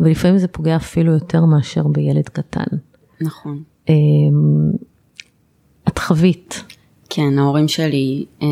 ולפעמים 0.00 0.38
זה 0.38 0.48
פוגע 0.48 0.76
אפילו 0.76 1.12
יותר 1.12 1.44
מאשר 1.44 1.88
בילד 1.88 2.28
קטן. 2.28 2.76
נכון. 3.20 3.62
אמ, 3.88 3.94
את 5.88 5.98
חווית. 5.98 6.64
כן, 7.10 7.38
ההורים 7.38 7.68
שלי, 7.68 8.24
אה, 8.42 8.46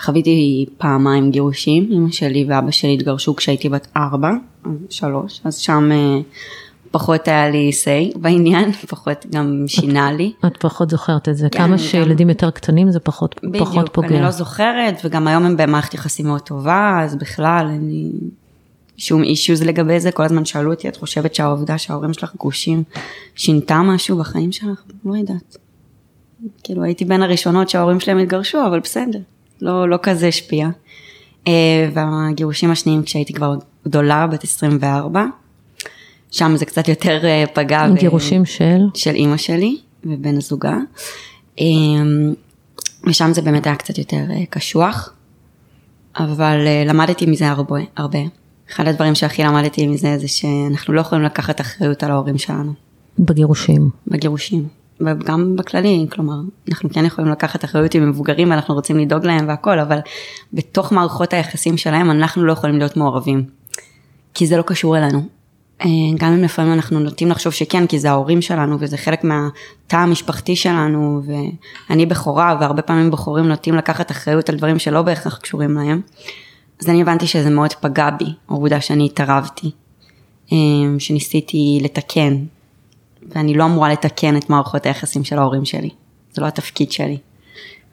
חוויתי 0.00 0.66
פעמיים 0.78 1.30
גירושים, 1.30 1.88
אמא 1.92 2.10
שלי 2.10 2.44
ואבא 2.48 2.70
שלי 2.70 2.94
התגרשו 2.94 3.36
כשהייתי 3.36 3.68
בת 3.68 3.88
ארבע, 3.96 4.30
שלוש, 4.90 5.40
אז 5.44 5.56
שם 5.56 5.88
אה, 5.92 6.20
פחות 6.90 7.28
היה 7.28 7.48
לי 7.50 7.70
say 7.84 8.18
בעניין, 8.18 8.72
פחות 8.90 9.26
גם 9.30 9.64
שינה 9.66 10.12
לי. 10.12 10.32
את 10.46 10.56
פחות 10.56 10.90
זוכרת 10.90 11.28
את 11.28 11.36
זה, 11.36 11.48
כן, 11.50 11.58
כמה 11.58 11.78
שילדים 11.78 12.28
יותר 12.28 12.50
קטנים 12.50 12.90
זה 12.90 13.00
פחות, 13.00 13.34
פחות 13.34 13.74
בדיוק, 13.74 13.88
פוגע. 13.88 14.08
אני 14.08 14.22
לא 14.22 14.30
זוכרת, 14.30 15.00
וגם 15.04 15.28
היום 15.28 15.44
הם 15.44 15.56
במערכת 15.56 15.94
יחסים 15.94 16.26
מאוד 16.26 16.40
טובה, 16.40 17.00
אז 17.04 17.14
בכלל 17.14 17.66
אין 17.70 17.88
לי 17.88 18.10
שום 18.96 19.22
אישוז 19.22 19.62
לגבי 19.62 20.00
זה, 20.00 20.12
כל 20.12 20.22
הזמן 20.22 20.44
שאלו 20.44 20.70
אותי, 20.70 20.88
את 20.88 20.96
חושבת 20.96 21.34
שהעובדה 21.34 21.78
שההורים 21.78 22.12
שלך 22.12 22.34
גרושים 22.36 22.82
שינתה 23.34 23.82
משהו 23.82 24.18
בחיים 24.18 24.52
שלך? 24.52 24.82
לא 25.04 25.16
יודעת. 25.16 25.56
כאילו 26.64 26.82
הייתי 26.82 27.04
בין 27.04 27.22
הראשונות 27.22 27.68
שההורים 27.68 28.00
שלהם 28.00 28.18
התגרשו, 28.18 28.66
אבל 28.66 28.80
בסדר, 28.80 29.18
לא, 29.62 29.88
לא 29.88 29.98
כזה 30.02 30.28
השפיע. 30.28 30.68
אה, 31.48 31.88
והגירושים 31.94 32.70
השניים 32.70 33.02
כשהייתי 33.02 33.32
כבר 33.32 33.54
גדולה, 33.84 34.26
בת 34.26 34.44
24, 34.44 35.24
שם 36.30 36.56
זה 36.56 36.64
קצת 36.66 36.88
יותר 36.88 37.24
אה, 37.24 37.44
פגע. 37.54 37.88
גירושים 37.94 38.44
של? 38.44 38.80
של 38.94 39.14
אימא 39.14 39.36
שלי 39.36 39.76
ובן 40.04 40.36
הזוגה. 40.36 40.76
אמ, 41.58 42.34
ושם 43.06 43.30
זה 43.32 43.42
באמת 43.42 43.66
היה 43.66 43.76
קצת 43.76 43.98
יותר 43.98 44.24
אה, 44.30 44.46
קשוח, 44.50 45.12
אבל 46.16 46.66
אה, 46.66 46.84
למדתי 46.86 47.26
מזה 47.26 47.48
הרבה, 47.48 47.80
הרבה. 47.96 48.18
אחד 48.72 48.88
הדברים 48.88 49.14
שהכי 49.14 49.42
למדתי 49.42 49.86
מזה 49.86 50.18
זה 50.18 50.28
שאנחנו 50.28 50.94
לא 50.94 51.00
יכולים 51.00 51.24
לקחת 51.24 51.60
אחריות 51.60 52.02
על 52.02 52.10
ההורים 52.10 52.38
שלנו 52.38 52.72
בגירושים. 53.18 53.90
בגירושים. 54.06 54.81
וגם 55.06 55.56
בכללי, 55.56 56.06
כלומר, 56.12 56.34
אנחנו 56.68 56.90
כן 56.90 57.04
יכולים 57.04 57.30
לקחת 57.30 57.64
אחריות 57.64 57.94
עם 57.94 58.10
מבוגרים 58.10 58.50
ואנחנו 58.50 58.74
רוצים 58.74 58.98
לדאוג 58.98 59.26
להם 59.26 59.48
והכל, 59.48 59.78
אבל 59.78 59.98
בתוך 60.52 60.92
מערכות 60.92 61.32
היחסים 61.32 61.76
שלהם 61.76 62.10
אנחנו 62.10 62.44
לא 62.44 62.52
יכולים 62.52 62.78
להיות 62.78 62.96
מעורבים. 62.96 63.44
כי 64.34 64.46
זה 64.46 64.56
לא 64.56 64.62
קשור 64.62 64.98
אלינו. 64.98 65.22
אה, 65.80 65.86
גם 66.18 66.32
אם 66.32 66.42
לפעמים 66.42 66.72
אנחנו 66.72 67.00
נוטים 67.00 67.30
לחשוב 67.30 67.52
שכן, 67.52 67.86
כי 67.86 67.98
זה 67.98 68.10
ההורים 68.10 68.42
שלנו 68.42 68.76
וזה 68.80 68.96
חלק 68.96 69.24
מהתא 69.24 69.96
המשפחתי 69.96 70.56
שלנו, 70.56 71.22
ואני 71.26 72.06
בכורה, 72.06 72.56
והרבה 72.60 72.82
פעמים 72.82 73.10
בחורים 73.10 73.48
נוטים 73.48 73.74
לקחת 73.74 74.10
אחריות 74.10 74.48
על 74.48 74.56
דברים 74.56 74.78
שלא 74.78 75.02
בהכרח 75.02 75.38
קשורים 75.38 75.74
להם. 75.74 76.00
אז 76.80 76.88
אני 76.88 77.02
הבנתי 77.02 77.26
שזה 77.26 77.50
מאוד 77.50 77.72
פגע 77.72 78.10
בי, 78.10 78.24
העובדה 78.48 78.80
שאני 78.80 79.04
התערבתי, 79.04 79.70
אה, 80.52 80.56
שניסיתי 80.98 81.80
לתקן, 81.82 82.44
ואני 83.30 83.54
לא 83.54 83.64
אמורה 83.64 83.92
לתקן 83.92 84.36
את 84.36 84.50
מערכות 84.50 84.86
היחסים 84.86 85.24
של 85.24 85.38
ההורים 85.38 85.64
שלי, 85.64 85.90
זה 86.32 86.42
לא 86.42 86.46
התפקיד 86.46 86.92
שלי. 86.92 87.18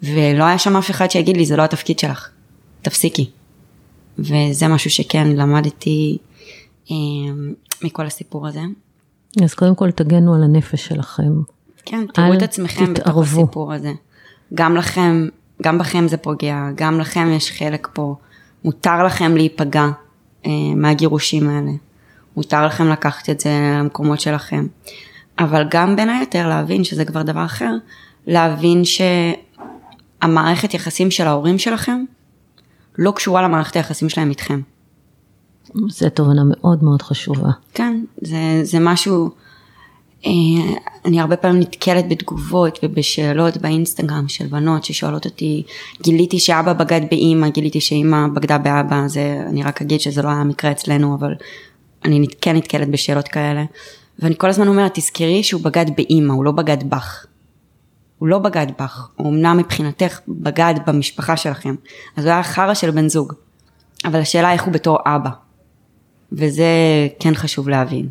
ולא 0.03 0.43
היה 0.43 0.57
שם 0.57 0.77
אף 0.77 0.91
אחד 0.91 1.12
שיגיד 1.12 1.38
לי, 1.38 1.45
זה 1.45 1.55
לא 1.55 1.63
התפקיד 1.63 2.00
שלך, 2.00 2.29
תפסיקי. 2.81 3.29
וזה 4.19 4.67
משהו 4.67 4.89
שכן 4.89 5.27
למדתי 5.27 6.17
אה, 6.91 6.95
מכל 7.81 8.05
הסיפור 8.05 8.48
הזה. 8.48 8.62
אז 9.43 9.53
קודם 9.53 9.75
כל 9.75 9.91
תגנו 9.91 10.36
על 10.36 10.43
הנפש 10.43 10.88
שלכם. 10.88 11.41
כן, 11.86 12.05
תראו 12.13 12.33
את 12.33 12.41
עצמכם 12.41 12.93
בתוך 12.93 13.03
תתערבו. 13.03 13.41
הסיפור 13.41 13.74
הזה. 13.74 13.91
גם 14.53 14.75
לכם, 14.75 15.27
גם 15.63 15.77
בכם 15.77 16.07
זה 16.07 16.17
פוגע, 16.17 16.69
גם 16.75 17.00
לכם 17.00 17.31
יש 17.31 17.51
חלק 17.51 17.88
פה. 17.93 18.15
מותר 18.63 19.03
לכם 19.03 19.38
להיפגע 19.38 19.88
אה, 20.45 20.51
מהגירושים 20.75 21.50
האלה. 21.50 21.71
מותר 22.38 22.65
לכם 22.65 22.88
לקחת 22.88 23.29
את 23.29 23.39
זה 23.39 23.50
למקומות 23.79 24.19
שלכם. 24.19 24.67
אבל 25.39 25.63
גם 25.69 25.96
בין 25.96 26.10
היתר 26.10 26.48
להבין 26.48 26.84
שזה 26.84 27.05
כבר 27.05 27.22
דבר 27.22 27.46
אחר, 27.46 27.72
להבין 28.27 28.81
שהמערכת 30.22 30.74
יחסים 30.74 31.12
של 31.12 31.27
ההורים 31.27 31.60
שלכם 31.60 32.03
לא 32.98 33.12
קשורה 33.12 33.41
למערכת 33.41 33.75
היחסים 33.75 34.10
שלהם 34.10 34.29
איתכם. 34.29 34.62
זו 35.88 36.10
תובנה 36.10 36.41
מאוד 36.46 36.84
מאוד 36.84 37.01
חשובה. 37.01 37.50
כן, 37.74 38.03
זה, 38.22 38.60
זה 38.63 38.77
משהו, 38.81 39.29
אה, 40.25 40.31
אני 41.05 41.22
הרבה 41.22 41.38
פעמים 41.38 41.62
נתקלת 41.62 42.10
בתגובות 42.10 42.79
ובשאלות 42.84 43.58
באינסטגרם 43.58 44.27
של 44.27 44.48
בנות 44.48 44.84
ששואלות 44.84 45.25
אותי, 45.25 45.63
גיליתי 46.01 46.39
שאבא 46.39 46.74
בגד 46.74 47.01
באימא, 47.12 47.50
גיליתי 47.50 47.81
שאימא 47.81 48.27
בגדה 48.34 48.58
באבא, 48.58 49.08
זה, 49.08 49.43
אני 49.50 49.63
רק 49.63 49.81
אגיד 49.81 50.00
שזה 50.00 50.22
לא 50.22 50.27
היה 50.27 50.43
מקרה 50.43 50.72
אצלנו, 50.72 51.15
אבל 51.15 51.34
אני 52.05 52.25
כן 52.41 52.55
נתקלת 52.55 52.89
בשאלות 52.89 53.27
כאלה. 53.27 53.63
ואני 54.19 54.35
כל 54.38 54.49
הזמן 54.49 54.67
אומרת, 54.67 54.91
תזכרי 54.93 55.43
שהוא 55.43 55.61
בגד 55.61 55.85
באימא, 55.97 56.33
הוא 56.33 56.45
לא 56.45 56.51
בגד 56.51 56.89
בך. 56.89 57.25
הוא 58.19 58.27
לא 58.27 58.39
בגד 58.39 58.67
בך, 58.79 59.09
הוא 59.15 59.29
אמנם 59.29 59.57
מבחינתך 59.57 60.19
בגד 60.27 60.73
במשפחה 60.88 61.38
שלכם, 61.38 61.75
אז 62.15 62.25
הוא 62.25 62.33
היה 62.33 62.43
חרא 62.43 62.73
של 62.73 62.91
בן 62.91 63.09
זוג. 63.09 63.33
אבל 64.05 64.19
השאלה 64.19 64.51
איך 64.51 64.63
הוא 64.63 64.73
בתור 64.73 64.97
אבא. 65.05 65.29
וזה 66.31 66.67
כן 67.19 67.35
חשוב 67.35 67.69
להבין. 67.69 68.09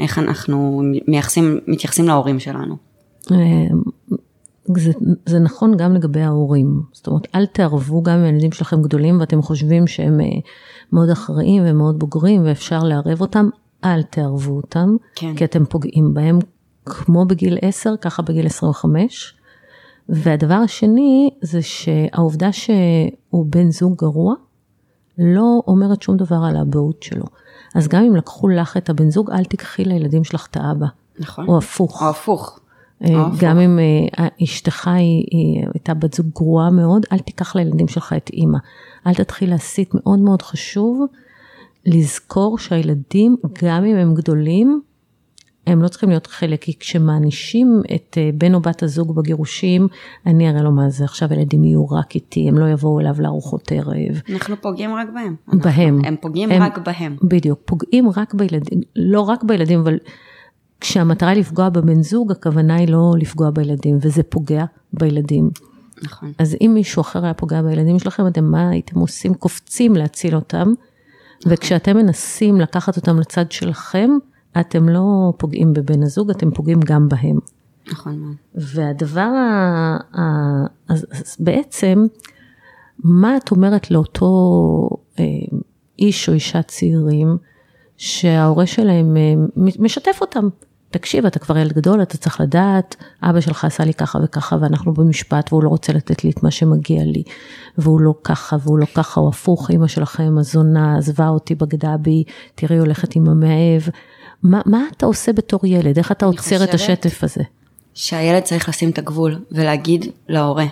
איך 0.00 0.18
אנחנו 0.18 0.82
מייחסים, 1.08 1.60
מתייחסים 1.66 2.06
להורים 2.06 2.40
שלנו. 2.40 2.76
אה, 3.32 3.36
זה, 4.76 4.92
זה 5.26 5.38
נכון 5.38 5.76
גם 5.76 5.94
לגבי 5.94 6.20
ההורים, 6.20 6.82
זאת 6.92 7.06
אומרת 7.06 7.28
אל 7.34 7.46
תערבו 7.46 8.02
גם 8.02 8.18
אם 8.18 8.24
הילדים 8.24 8.52
שלכם 8.52 8.82
גדולים 8.82 9.20
ואתם 9.20 9.42
חושבים 9.42 9.86
שהם 9.86 10.20
אה, 10.20 10.26
מאוד 10.92 11.10
אחראיים 11.10 11.62
ומאוד 11.66 11.98
בוגרים 11.98 12.42
ואפשר 12.44 12.78
לערב 12.82 13.20
אותם, 13.20 13.48
אל 13.84 14.02
תערבו 14.02 14.56
אותם, 14.56 14.96
כן. 15.14 15.34
כי 15.36 15.44
אתם 15.44 15.64
פוגעים 15.64 16.14
בהם 16.14 16.38
כמו 16.86 17.24
בגיל 17.24 17.58
10, 17.62 17.94
ככה 18.00 18.22
בגיל 18.22 18.46
25. 18.46 19.34
והדבר 20.08 20.54
השני 20.54 21.30
זה 21.42 21.62
שהעובדה 21.62 22.52
שהוא 22.52 23.46
בן 23.46 23.70
זוג 23.70 23.96
גרוע, 23.96 24.34
לא 25.18 25.60
אומרת 25.66 26.02
שום 26.02 26.16
דבר 26.16 26.38
על 26.48 26.56
האבהות 26.56 27.02
שלו. 27.02 27.24
אז 27.74 27.88
גם 27.88 28.04
אם 28.04 28.16
לקחו 28.16 28.48
לך 28.48 28.76
את 28.76 28.90
הבן 28.90 29.10
זוג, 29.10 29.30
אל 29.30 29.44
תיקחי 29.44 29.84
לילדים 29.84 30.24
שלך 30.24 30.46
את 30.50 30.56
האבא. 30.56 30.86
נכון. 31.18 31.48
או 31.48 31.58
הפוך. 31.58 32.02
או 32.02 32.08
הפוך. 32.08 32.60
אה. 33.04 33.28
גם 33.40 33.58
אם 33.58 33.78
אה, 34.18 34.28
אשתך 34.42 34.88
היא, 34.88 35.24
היא 35.30 35.66
הייתה 35.74 35.94
בת 35.94 36.14
זוג 36.14 36.26
גרועה 36.34 36.70
מאוד, 36.70 37.06
אל 37.12 37.18
תיקח 37.18 37.56
לילדים 37.56 37.88
שלך 37.88 38.12
את 38.16 38.30
אימא. 38.32 38.58
אל 39.06 39.14
תתחיל 39.14 39.50
להסית, 39.50 39.90
מאוד 39.94 40.18
מאוד 40.18 40.42
חשוב 40.42 41.06
לזכור 41.86 42.58
שהילדים, 42.58 43.36
גם 43.62 43.84
אם 43.84 43.96
הם 43.96 44.14
גדולים, 44.14 44.80
הם 45.66 45.82
לא 45.82 45.88
צריכים 45.88 46.08
להיות 46.08 46.26
חלק, 46.26 46.62
כי 46.62 46.78
כשמענישים 46.78 47.82
את 47.94 48.18
אה, 48.20 48.30
בן 48.34 48.54
או 48.54 48.60
בת 48.60 48.82
הזוג 48.82 49.16
בגירושים, 49.16 49.88
אני 50.26 50.50
אראה 50.50 50.62
לו 50.62 50.72
מה 50.72 50.90
זה, 50.90 51.04
עכשיו 51.04 51.28
הילדים 51.30 51.64
יהיו 51.64 51.90
רק 51.90 52.14
איתי, 52.14 52.48
הם 52.48 52.58
לא 52.58 52.68
יבואו 52.70 53.00
אליו 53.00 53.14
לארוחות 53.18 53.72
ערב. 53.72 54.20
אנחנו 54.32 54.56
פוגעים 54.62 54.94
רק 54.94 55.08
בהם. 55.14 55.34
אנחנו- 55.48 55.60
בהם. 55.60 56.00
הם 56.04 56.16
פוגעים 56.20 56.50
הם- 56.50 56.62
רק 56.62 56.78
בהם. 56.78 57.16
בדיוק, 57.22 57.58
פוגעים 57.64 58.08
רק 58.16 58.34
בילדים, 58.34 58.80
לא 58.96 59.20
רק 59.20 59.44
בילדים, 59.44 59.80
אבל 59.80 59.98
כשהמטרה 60.80 61.28
היא 61.30 61.38
לפגוע 61.40 61.68
בבן 61.68 62.02
זוג, 62.02 62.32
הכוונה 62.32 62.74
היא 62.74 62.88
לא 62.88 63.14
לפגוע 63.18 63.50
בילדים, 63.50 63.98
וזה 64.00 64.22
פוגע 64.22 64.64
בילדים. 64.92 65.50
נכון. 66.02 66.32
אז 66.38 66.56
אם 66.60 66.70
מישהו 66.74 67.00
אחר 67.00 67.24
היה 67.24 67.34
פוגע 67.34 67.62
בילדים 67.62 67.98
שלכם, 67.98 68.26
אתם 68.26 68.44
מה 68.44 68.68
הייתם 68.68 69.00
עושים? 69.00 69.34
קופצים 69.34 69.96
להציל 69.96 70.34
אותם, 70.36 70.72
וכשאתם 71.46 71.96
מנסים 71.96 72.60
לקחת 72.60 72.96
אותם 72.96 73.18
לצד 73.18 73.52
שלכם, 73.52 74.10
אתם 74.60 74.88
לא 74.88 75.32
פוגעים 75.38 75.72
בבן 75.72 76.02
הזוג, 76.02 76.30
אתם 76.30 76.50
פוגעים 76.50 76.80
גם 76.80 77.08
בהם. 77.08 77.38
נכון 77.92 78.18
מאוד. 78.18 78.34
והדבר, 78.54 79.20
ה... 79.20 79.96
ה... 80.20 80.22
אז, 80.88 81.06
אז 81.10 81.36
בעצם, 81.40 82.06
מה 82.98 83.36
את 83.36 83.50
אומרת 83.50 83.90
לאותו 83.90 84.26
אה, 85.18 85.24
איש 85.98 86.28
או 86.28 86.34
אישה 86.34 86.62
צעירים, 86.62 87.36
שההורה 87.96 88.66
שלהם 88.66 89.16
אה, 89.16 89.34
משתף 89.78 90.18
אותם. 90.20 90.48
תקשיב, 90.94 91.26
אתה 91.26 91.38
כבר 91.38 91.58
ילד 91.58 91.72
גדול, 91.72 92.02
אתה 92.02 92.16
צריך 92.16 92.40
לדעת, 92.40 92.96
אבא 93.22 93.40
שלך 93.40 93.64
עשה 93.64 93.84
לי 93.84 93.94
ככה 93.94 94.18
וככה, 94.24 94.56
ואנחנו 94.60 94.94
במשפט, 94.94 95.52
והוא 95.52 95.64
לא 95.64 95.68
רוצה 95.68 95.92
לתת 95.92 96.24
לי 96.24 96.30
את 96.30 96.42
מה 96.42 96.50
שמגיע 96.50 97.04
לי, 97.04 97.22
והוא 97.78 98.00
לא 98.00 98.14
ככה, 98.24 98.56
והוא 98.62 98.78
לא 98.78 98.86
ככה, 98.94 99.20
או 99.20 99.28
הפוך, 99.28 99.70
אמא 99.70 99.86
שלכם 99.86 100.38
הזונה, 100.38 100.98
עזבה 100.98 101.28
אותי, 101.28 101.54
בגדה 101.54 101.96
בי, 101.96 102.24
תראי, 102.54 102.78
הולכת 102.78 103.16
עם 103.16 103.28
המאהב. 103.28 103.82
מה, 104.42 104.60
מה 104.66 104.82
אתה 104.96 105.06
עושה 105.06 105.32
בתור 105.32 105.60
ילד? 105.66 105.98
איך 105.98 106.12
אתה 106.12 106.26
עוצר 106.26 106.64
את 106.64 106.74
השטף 106.74 107.24
הזה? 107.24 107.42
שהילד 107.94 108.42
צריך 108.42 108.68
לשים 108.68 108.90
את 108.90 108.98
הגבול 108.98 109.44
ולהגיד 109.52 110.06
להורה, 110.28 110.66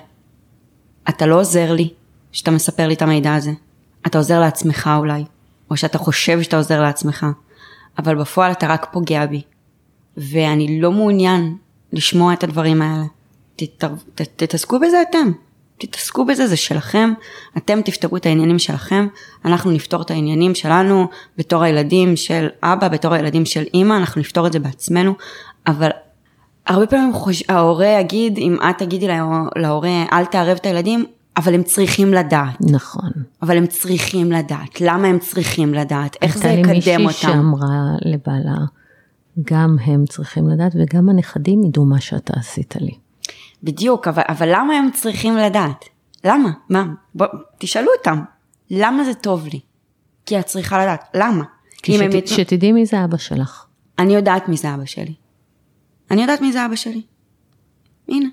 אתה 1.09 1.27
לא 1.27 1.41
עוזר 1.41 1.73
לי 1.73 1.91
שאתה 2.33 2.51
מספר 2.51 2.89
לי 2.89 2.95
את 2.95 3.03
המידע 3.03 3.35
הזה, 3.35 3.53
אתה 4.07 4.19
עוזר 4.19 4.41
לעצמך 4.41 4.91
אולי, 4.99 5.25
או 5.71 5.77
שאתה 5.77 5.99
חושב 5.99 6.43
שאתה 6.43 6.57
עוזר 6.57 6.83
לעצמך, 6.83 7.27
אבל 7.99 8.21
בפועל 8.21 8.53
אתה 8.53 8.67
רק 8.67 8.87
פוגע 8.93 9.27
בי, 9.27 9.43
ואני 10.17 10.81
לא 10.81 10.93
מעוניין 10.93 11.57
לשמוע 11.93 12.33
את 12.33 12.45
הדברים 12.45 12.83
האלה. 12.83 13.05
תתר... 13.57 13.93
ת... 14.15 14.23
תתעסקו 14.37 14.79
בזה 14.79 15.03
אתם, 15.11 15.33
תתעסקו 15.79 16.25
בזה, 16.25 16.47
זה 16.47 16.57
שלכם, 16.57 17.13
אתם 17.57 17.83
תפתרו 17.83 18.17
את 18.17 18.27
העניינים 18.27 18.59
שלכם, 18.59 19.07
אנחנו 19.45 19.71
נפתור 19.71 20.03
את 20.03 20.11
העניינים 20.11 20.55
שלנו 20.55 21.07
בתור 21.39 21.63
הילדים 21.63 22.17
של 22.17 22.49
אבא, 22.63 22.89
בתור 22.89 23.15
הילדים 23.15 23.45
של 23.45 23.65
אימא, 23.75 23.95
אנחנו 23.95 24.21
נפתור 24.21 24.47
את 24.47 24.53
זה 24.53 24.59
בעצמנו, 24.59 25.15
אבל 25.67 25.89
הרבה 26.67 26.87
פעמים 26.87 27.13
חוש... 27.13 27.43
ההורה 27.49 27.87
יגיד, 27.87 28.39
אם 28.39 28.57
את 28.71 28.79
תגידי 28.79 29.07
להורה, 29.57 30.05
אל 30.13 30.25
תערב 30.25 30.57
את 30.61 30.67
הילדים, 30.67 31.05
אבל 31.37 31.55
הם 31.55 31.63
צריכים 31.63 32.15
לדעת. 32.15 32.57
נכון. 32.61 33.11
אבל 33.43 33.57
הם 33.57 33.67
צריכים 33.67 34.33
לדעת. 34.33 34.81
למה 34.81 35.09
הם 35.09 35.19
צריכים 35.19 35.75
לדעת? 35.75 36.17
איך 36.23 36.39
זה 36.39 36.49
יקדם 36.49 36.63
אותם? 36.63 36.71
הייתה 36.71 36.97
לי 36.97 37.07
מישהי 37.07 37.23
שאמרה 37.23 37.69
לבעלה, 38.05 38.59
גם 39.43 39.77
הם 39.85 40.07
צריכים 40.07 40.49
לדעת 40.49 40.73
וגם 40.75 41.09
הנכדים 41.09 41.65
ידעו 41.65 41.85
מה 41.85 42.01
שאתה 42.01 42.33
עשית 42.37 42.77
לי. 42.77 42.95
בדיוק, 43.63 44.09
אבל, 44.09 44.23
אבל 44.29 44.49
למה 44.53 44.75
הם 44.75 44.91
צריכים 44.95 45.37
לדעת? 45.37 45.85
למה? 46.25 46.51
מה? 46.69 46.85
בוא, 47.15 47.27
תשאלו 47.59 47.89
אותם. 47.99 48.23
למה 48.71 49.05
זה 49.05 49.15
טוב 49.15 49.47
לי? 49.47 49.61
כי 50.27 50.39
את 50.39 50.47
צריכה 50.47 50.83
לדעת. 50.83 51.05
למה? 51.15 51.45
כי 51.83 51.93
שת, 51.93 52.01
הם... 52.03 52.27
שתדעי 52.27 52.73
מי 52.73 52.87
זה 52.87 53.05
אבא 53.05 53.17
שלך. 53.17 53.65
אני 53.99 54.15
יודעת 54.15 54.49
מי 54.49 54.57
זה 54.57 54.75
אבא 54.75 54.85
שלי. 54.85 55.15
אני 56.11 56.21
יודעת 56.21 56.41
מי 56.41 56.53
זה 56.53 56.67
אבא 56.67 56.77
שלי. 56.77 57.03
הנה. 58.09 58.29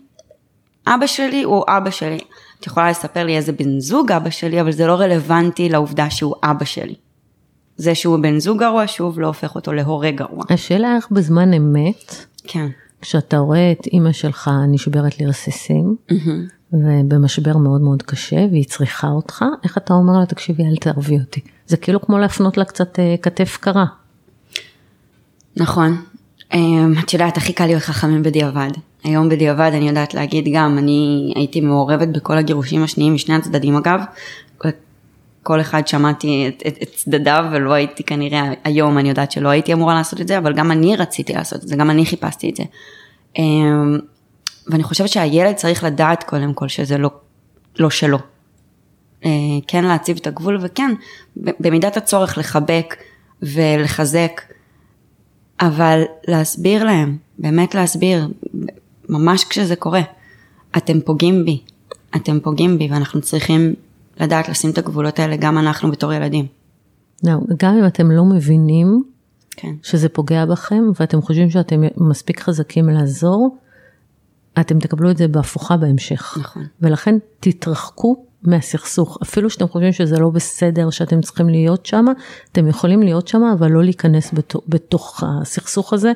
אבא 0.87 1.07
שלי 1.07 1.43
הוא 1.43 1.63
אבא 1.67 1.89
שלי. 1.89 2.19
את 2.59 2.67
יכולה 2.67 2.89
לספר 2.89 3.25
לי 3.25 3.37
איזה 3.37 3.51
בן 3.51 3.79
זוג 3.79 4.11
אבא 4.11 4.29
שלי, 4.29 4.61
אבל 4.61 4.71
זה 4.71 4.87
לא 4.87 4.93
רלוונטי 4.93 5.69
לעובדה 5.69 6.09
שהוא 6.09 6.35
אבא 6.43 6.65
שלי. 6.65 6.95
זה 7.79 7.95
שהוא 7.95 8.19
בן 8.19 8.39
זוג 8.39 8.59
גרוע, 8.59 8.83
שוב 8.87 9.19
לא 9.19 9.27
הופך 9.27 9.55
אותו 9.55 9.73
להורה 9.73 10.11
גרוע. 10.11 10.43
השאלה 10.49 10.95
איך 10.95 11.07
בזמן 11.11 11.53
אמת, 11.53 12.25
כן. 12.43 12.67
כשאתה 13.01 13.37
רואה 13.37 13.71
את 13.71 13.87
אימא 13.87 14.11
שלך 14.11 14.51
נשברת 14.67 15.21
לרסיסים, 15.21 15.95
mm-hmm. 16.11 16.73
ובמשבר 16.73 17.57
מאוד 17.57 17.81
מאוד 17.81 18.03
קשה, 18.03 18.45
והיא 18.51 18.65
צריכה 18.65 19.07
אותך, 19.07 19.45
איך 19.63 19.77
אתה 19.77 19.93
אומר 19.93 20.19
לה, 20.19 20.25
תקשיבי, 20.25 20.63
אל 20.63 20.75
תערבי 20.75 21.19
אותי. 21.19 21.41
זה 21.67 21.77
כאילו 21.77 22.01
כמו 22.01 22.17
להפנות 22.17 22.57
לה 22.57 22.65
קצת 22.65 22.99
אה, 22.99 23.15
כתף 23.21 23.57
קרה. 23.61 23.85
נכון. 25.57 26.01
אמ, 26.53 26.93
את 26.99 27.13
יודעת, 27.13 27.37
הכי 27.37 27.53
קל 27.53 27.65
להיות 27.65 27.81
חכמים 27.81 28.23
בדיעבד. 28.23 28.69
היום 29.03 29.29
בדיעבד 29.29 29.71
אני 29.73 29.87
יודעת 29.87 30.13
להגיד 30.13 30.47
גם, 30.53 30.77
אני 30.77 31.33
הייתי 31.35 31.61
מעורבת 31.61 32.07
בכל 32.07 32.37
הגירושים 32.37 32.83
השניים 32.83 33.13
משני 33.13 33.35
הצדדים 33.35 33.75
אגב. 33.75 33.99
כל 35.49 35.61
אחד 35.61 35.87
שמעתי 35.87 36.47
את, 36.47 36.63
את, 36.67 36.77
את 36.81 36.89
צדדיו 36.95 37.45
ולא 37.51 37.73
הייתי 37.73 38.03
כנראה, 38.03 38.53
היום 38.63 38.97
אני 38.97 39.09
יודעת 39.09 39.31
שלא 39.31 39.49
הייתי 39.49 39.73
אמורה 39.73 39.95
לעשות 39.95 40.21
את 40.21 40.27
זה, 40.27 40.37
אבל 40.37 40.53
גם 40.53 40.71
אני 40.71 40.95
רציתי 40.95 41.33
לעשות 41.33 41.63
את 41.63 41.67
זה, 41.67 41.75
גם 41.75 41.89
אני 41.89 42.05
חיפשתי 42.05 42.49
את 42.49 42.55
זה. 42.55 42.63
אמ, 43.37 43.99
ואני 44.67 44.83
חושבת 44.83 45.09
שהילד 45.09 45.55
צריך 45.55 45.83
לדעת 45.83 46.23
קודם 46.23 46.53
כל 46.53 46.67
שזה 46.67 46.97
לא, 46.97 47.09
לא 47.79 47.89
שלו. 47.89 48.17
אה, 49.25 49.29
כן 49.67 49.85
להציב 49.85 50.17
את 50.21 50.27
הגבול 50.27 50.57
וכן, 50.61 50.91
במידת 51.35 51.97
הצורך 51.97 52.37
לחבק 52.37 52.95
ולחזק, 53.41 54.41
אבל 55.61 56.01
להסביר 56.27 56.83
להם, 56.83 57.17
באמת 57.39 57.75
להסביר, 57.75 58.27
ממש 59.09 59.43
כשזה 59.43 59.75
קורה, 59.75 60.01
אתם 60.77 61.01
פוגעים 61.01 61.45
בי, 61.45 61.61
אתם 62.15 62.39
פוגעים 62.39 62.77
בי 62.77 62.87
ואנחנו 62.91 63.21
צריכים 63.21 63.73
לדעת 64.19 64.49
לשים 64.49 64.71
את 64.71 64.77
הגבולות 64.77 65.19
האלה 65.19 65.35
גם 65.35 65.57
אנחנו 65.57 65.91
בתור 65.91 66.13
ילדים. 66.13 66.45
לא, 67.23 67.33
גם 67.57 67.77
אם 67.77 67.85
אתם 67.85 68.11
לא 68.11 68.25
מבינים 68.25 69.03
כן. 69.51 69.73
שזה 69.83 70.09
פוגע 70.09 70.45
בכם 70.45 70.83
ואתם 70.99 71.21
חושבים 71.21 71.49
שאתם 71.49 71.81
מספיק 71.97 72.39
חזקים 72.39 72.89
לעזור, 72.89 73.57
אתם 74.59 74.79
תקבלו 74.79 75.11
את 75.11 75.17
זה 75.17 75.27
בהפוכה 75.27 75.77
בהמשך. 75.77 76.37
נכון. 76.39 76.65
ולכן 76.81 77.15
תתרחקו 77.39 78.25
מהסכסוך. 78.43 79.17
אפילו 79.23 79.49
שאתם 79.49 79.67
חושבים 79.67 79.91
שזה 79.91 80.19
לא 80.19 80.29
בסדר, 80.29 80.89
שאתם 80.89 81.21
צריכים 81.21 81.49
להיות 81.49 81.85
שם, 81.85 82.05
אתם 82.51 82.67
יכולים 82.67 83.01
להיות 83.01 83.27
שם, 83.27 83.41
אבל 83.43 83.71
לא 83.71 83.83
להיכנס 83.83 84.33
בתוך, 84.33 84.63
בתוך 84.67 85.23
הסכסוך 85.23 85.93
הזה. 85.93 86.11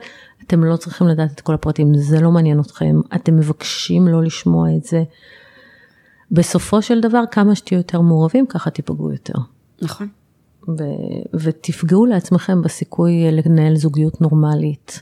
אתם 0.47 0.63
לא 0.63 0.75
צריכים 0.75 1.07
לדעת 1.07 1.31
את 1.31 1.41
כל 1.41 1.53
הפרטים, 1.53 1.93
זה 1.95 2.21
לא 2.21 2.31
מעניין 2.31 2.59
אתכם, 2.59 2.95
אתם 3.15 3.35
מבקשים 3.35 4.07
לא 4.07 4.23
לשמוע 4.23 4.75
את 4.77 4.83
זה. 4.83 5.03
בסופו 6.33 6.81
של 6.81 7.01
דבר, 7.01 7.23
כמה 7.31 7.55
שתהיו 7.55 7.77
יותר 7.77 8.01
מעורבים, 8.01 8.45
ככה 8.45 8.69
תיפגעו 8.69 9.11
יותר. 9.11 9.33
נכון. 9.81 10.07
ו- 10.67 11.37
ותפגעו 11.39 12.05
לעצמכם 12.05 12.61
בסיכוי 12.61 13.31
לנהל 13.31 13.75
זוגיות 13.75 14.21
נורמלית, 14.21 15.01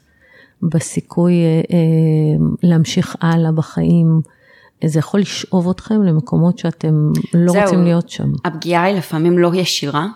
בסיכוי 0.61 1.33
אה, 1.33 1.61
אה, 1.71 2.45
להמשיך 2.63 3.15
הלאה 3.21 3.51
בחיים. 3.51 4.21
זה 4.85 4.99
יכול 4.99 5.19
לשאוב 5.19 5.69
אתכם 5.69 6.03
למקומות 6.03 6.57
שאתם 6.57 7.11
לא 7.33 7.53
זהו, 7.53 7.61
רוצים 7.61 7.83
להיות 7.83 8.09
שם. 8.09 8.31
הפגיעה 8.45 8.83
היא 8.83 8.95
לפעמים 8.95 9.39
לא 9.39 9.51
ישירה, 9.55 10.07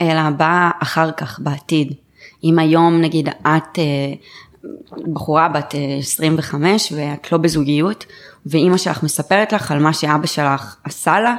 אלא 0.00 0.30
באה 0.30 0.70
אחר 0.82 1.12
כך, 1.12 1.40
בעתיד. 1.40 1.92
אם 2.44 2.58
היום 2.58 3.00
נגיד 3.00 3.28
את 3.28 3.78
אה, 3.78 4.14
בחורה 5.12 5.48
בת 5.48 5.74
25 5.98 6.92
אה, 6.92 6.98
ואת 6.98 7.32
לא 7.32 7.38
בזוגיות, 7.38 8.06
ואימא 8.50 8.76
שלך 8.76 9.02
מספרת 9.02 9.52
לך 9.52 9.70
על 9.70 9.78
מה 9.78 9.92
שאבא 9.92 10.26
שלך 10.26 10.76
עשה 10.84 11.20
לה, 11.20 11.36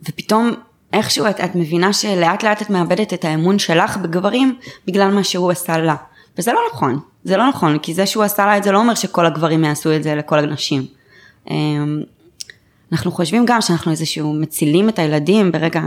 ופתאום 0.00 0.54
איכשהו 0.92 1.26
את, 1.30 1.40
את 1.40 1.54
מבינה 1.54 1.92
שלאט 1.92 2.44
לאט 2.44 2.62
את 2.62 2.70
מאבדת 2.70 3.14
את 3.14 3.24
האמון 3.24 3.58
שלך 3.58 3.96
בגברים 3.96 4.58
בגלל 4.86 5.10
מה 5.10 5.24
שהוא 5.24 5.50
עשה 5.50 5.78
לה. 5.78 5.96
וזה 6.38 6.52
לא 6.52 6.60
נכון, 6.72 6.98
זה 7.24 7.36
לא 7.36 7.48
נכון, 7.48 7.78
כי 7.78 7.94
זה 7.94 8.06
שהוא 8.06 8.24
עשה 8.24 8.46
לה 8.46 8.56
את 8.56 8.62
זה 8.62 8.72
לא 8.72 8.78
אומר 8.78 8.94
שכל 8.94 9.26
הגברים 9.26 9.64
יעשו 9.64 9.96
את 9.96 10.02
זה 10.02 10.14
לכל 10.14 10.38
הנשים. 10.38 10.86
אמ, 11.50 12.02
אנחנו 12.92 13.12
חושבים 13.12 13.44
גם 13.46 13.60
שאנחנו 13.60 13.90
איזשהו 13.90 14.32
מצילים 14.32 14.88
את 14.88 14.98
הילדים 14.98 15.52
ברגע 15.52 15.82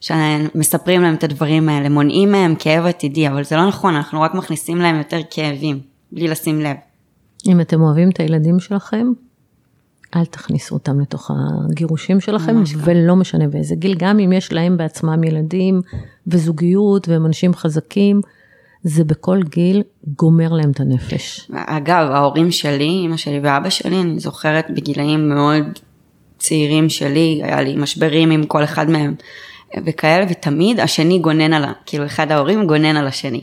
שמספרים 0.00 1.02
להם 1.02 1.14
את 1.14 1.24
הדברים 1.24 1.68
האלה, 1.68 1.88
מונעים 1.88 2.32
מהם 2.32 2.54
כאב 2.58 2.86
עתידי, 2.86 3.28
אבל 3.28 3.44
זה 3.44 3.56
לא 3.56 3.68
נכון, 3.68 3.94
אנחנו 3.94 4.20
רק 4.20 4.34
מכניסים 4.34 4.78
להם 4.78 4.98
יותר 4.98 5.20
כאבים, 5.30 5.80
בלי 6.12 6.28
לשים 6.28 6.60
לב. 6.60 6.76
אם 7.48 7.60
אתם 7.60 7.80
אוהבים 7.80 8.10
את 8.10 8.20
הילדים 8.20 8.60
שלכם, 8.60 9.06
אל 10.16 10.24
תכניסו 10.24 10.74
אותם 10.74 11.00
לתוך 11.00 11.30
הגירושים 11.70 12.20
שלכם, 12.20 12.62
ולא 12.76 13.16
משנה 13.16 13.48
באיזה 13.48 13.74
גיל, 13.74 13.94
גם 13.98 14.18
אם 14.18 14.32
יש 14.32 14.52
להם 14.52 14.76
בעצמם 14.76 15.24
ילדים 15.24 15.80
וזוגיות 16.26 17.08
והם 17.08 17.26
אנשים 17.26 17.54
חזקים, 17.54 18.20
זה 18.82 19.04
בכל 19.04 19.40
גיל 19.42 19.82
גומר 20.16 20.52
להם 20.52 20.70
את 20.70 20.80
הנפש. 20.80 21.50
אגב, 21.52 22.10
ההורים 22.10 22.50
שלי, 22.50 23.02
אמא 23.06 23.16
שלי 23.16 23.40
ואבא 23.42 23.70
שלי, 23.70 24.00
אני 24.00 24.18
זוכרת 24.18 24.66
בגילאים 24.70 25.28
מאוד 25.28 25.64
צעירים 26.38 26.88
שלי, 26.88 27.40
היה 27.42 27.62
לי 27.62 27.76
משברים 27.76 28.30
עם 28.30 28.46
כל 28.46 28.64
אחד 28.64 28.90
מהם 28.90 29.14
וכאלה, 29.86 30.26
ותמיד 30.30 30.80
השני 30.80 31.18
גונן 31.18 31.52
על, 31.52 31.64
כאילו 31.86 32.06
אחד 32.06 32.32
ההורים 32.32 32.66
גונן 32.66 32.96
על 32.96 33.06
השני. 33.06 33.42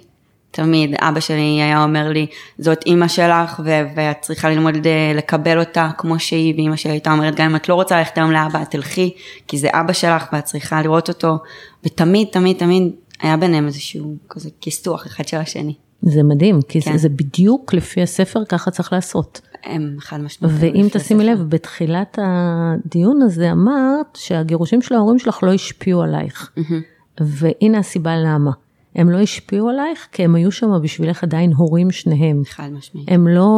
תמיד 0.52 0.96
אבא 1.00 1.20
שלי 1.20 1.62
היה 1.62 1.84
אומר 1.84 2.10
לי, 2.10 2.28
זאת 2.58 2.84
אימא 2.86 3.08
שלך 3.08 3.62
ו- 3.66 3.88
ואת 3.96 4.22
צריכה 4.22 4.50
ללמוד 4.50 4.88
אה, 4.88 5.12
לקבל 5.16 5.60
אותה 5.60 5.90
כמו 5.98 6.20
שהיא, 6.20 6.54
ואימא 6.56 6.76
שלי 6.76 6.92
הייתה 6.92 7.12
אומרת, 7.12 7.36
גם 7.36 7.50
אם 7.50 7.56
את 7.56 7.70
לא 7.70 7.74
רוצה 7.74 7.98
ללכת 7.98 8.18
היום 8.18 8.32
לאבא, 8.32 8.62
את 8.62 8.72
תלכי, 8.72 9.14
כי 9.48 9.58
זה 9.58 9.68
אבא 9.72 9.94
שלך 9.94 10.26
ואת 10.34 10.44
צריכה 10.44 10.82
לראות 10.82 11.10
אותו, 11.10 11.38
ותמיד, 11.84 12.28
תמיד, 12.32 12.58
תמיד 12.58 12.92
היה 13.22 13.38
ביניהם 13.38 13.66
איזשהו 13.66 14.16
כזה 14.30 14.50
כיסוח 14.62 15.08
אחד 15.08 15.28
של 15.28 15.38
השני. 15.38 15.74
זה 16.02 16.24
מדהים, 16.24 16.62
כי 16.62 16.82
כן. 16.82 16.92
זה, 16.92 16.98
זה 16.98 17.10
בדיוק 17.10 17.74
לפי 17.74 18.02
הספר, 18.02 18.46
ככה 18.46 18.72
צריך 18.72 18.94
לעשות. 18.94 19.42
הם 19.64 19.96
חד 20.00 20.22
משמעית. 20.22 20.56
ואם 20.60 20.88
תשימי 20.92 21.24
לב, 21.24 21.40
בתחילת 21.50 22.20
הדיון 22.22 23.22
הזה 23.22 23.52
אמרת 23.52 24.16
שהגירושים 24.16 24.82
של 24.82 24.96
ההורים 24.96 25.20
שלך 25.20 25.44
לא 25.44 25.54
השפיעו 25.54 26.02
עלייך. 26.02 26.52
Mm-hmm. 26.58 27.22
והנה 27.22 27.78
הסיבה 27.78 28.16
למה. 28.16 28.52
הם 28.98 29.10
לא 29.10 29.18
השפיעו 29.18 29.70
עלייך, 29.70 30.08
כי 30.12 30.24
הם 30.24 30.36
היו 30.36 30.52
שם 30.52 30.82
בשבילך 30.82 31.24
עדיין 31.24 31.54
הורים 31.54 31.92
שניהם. 31.92 32.42
חד 32.50 32.70
משמעית. 32.78 33.08
הם 33.12 33.28
לא 33.28 33.50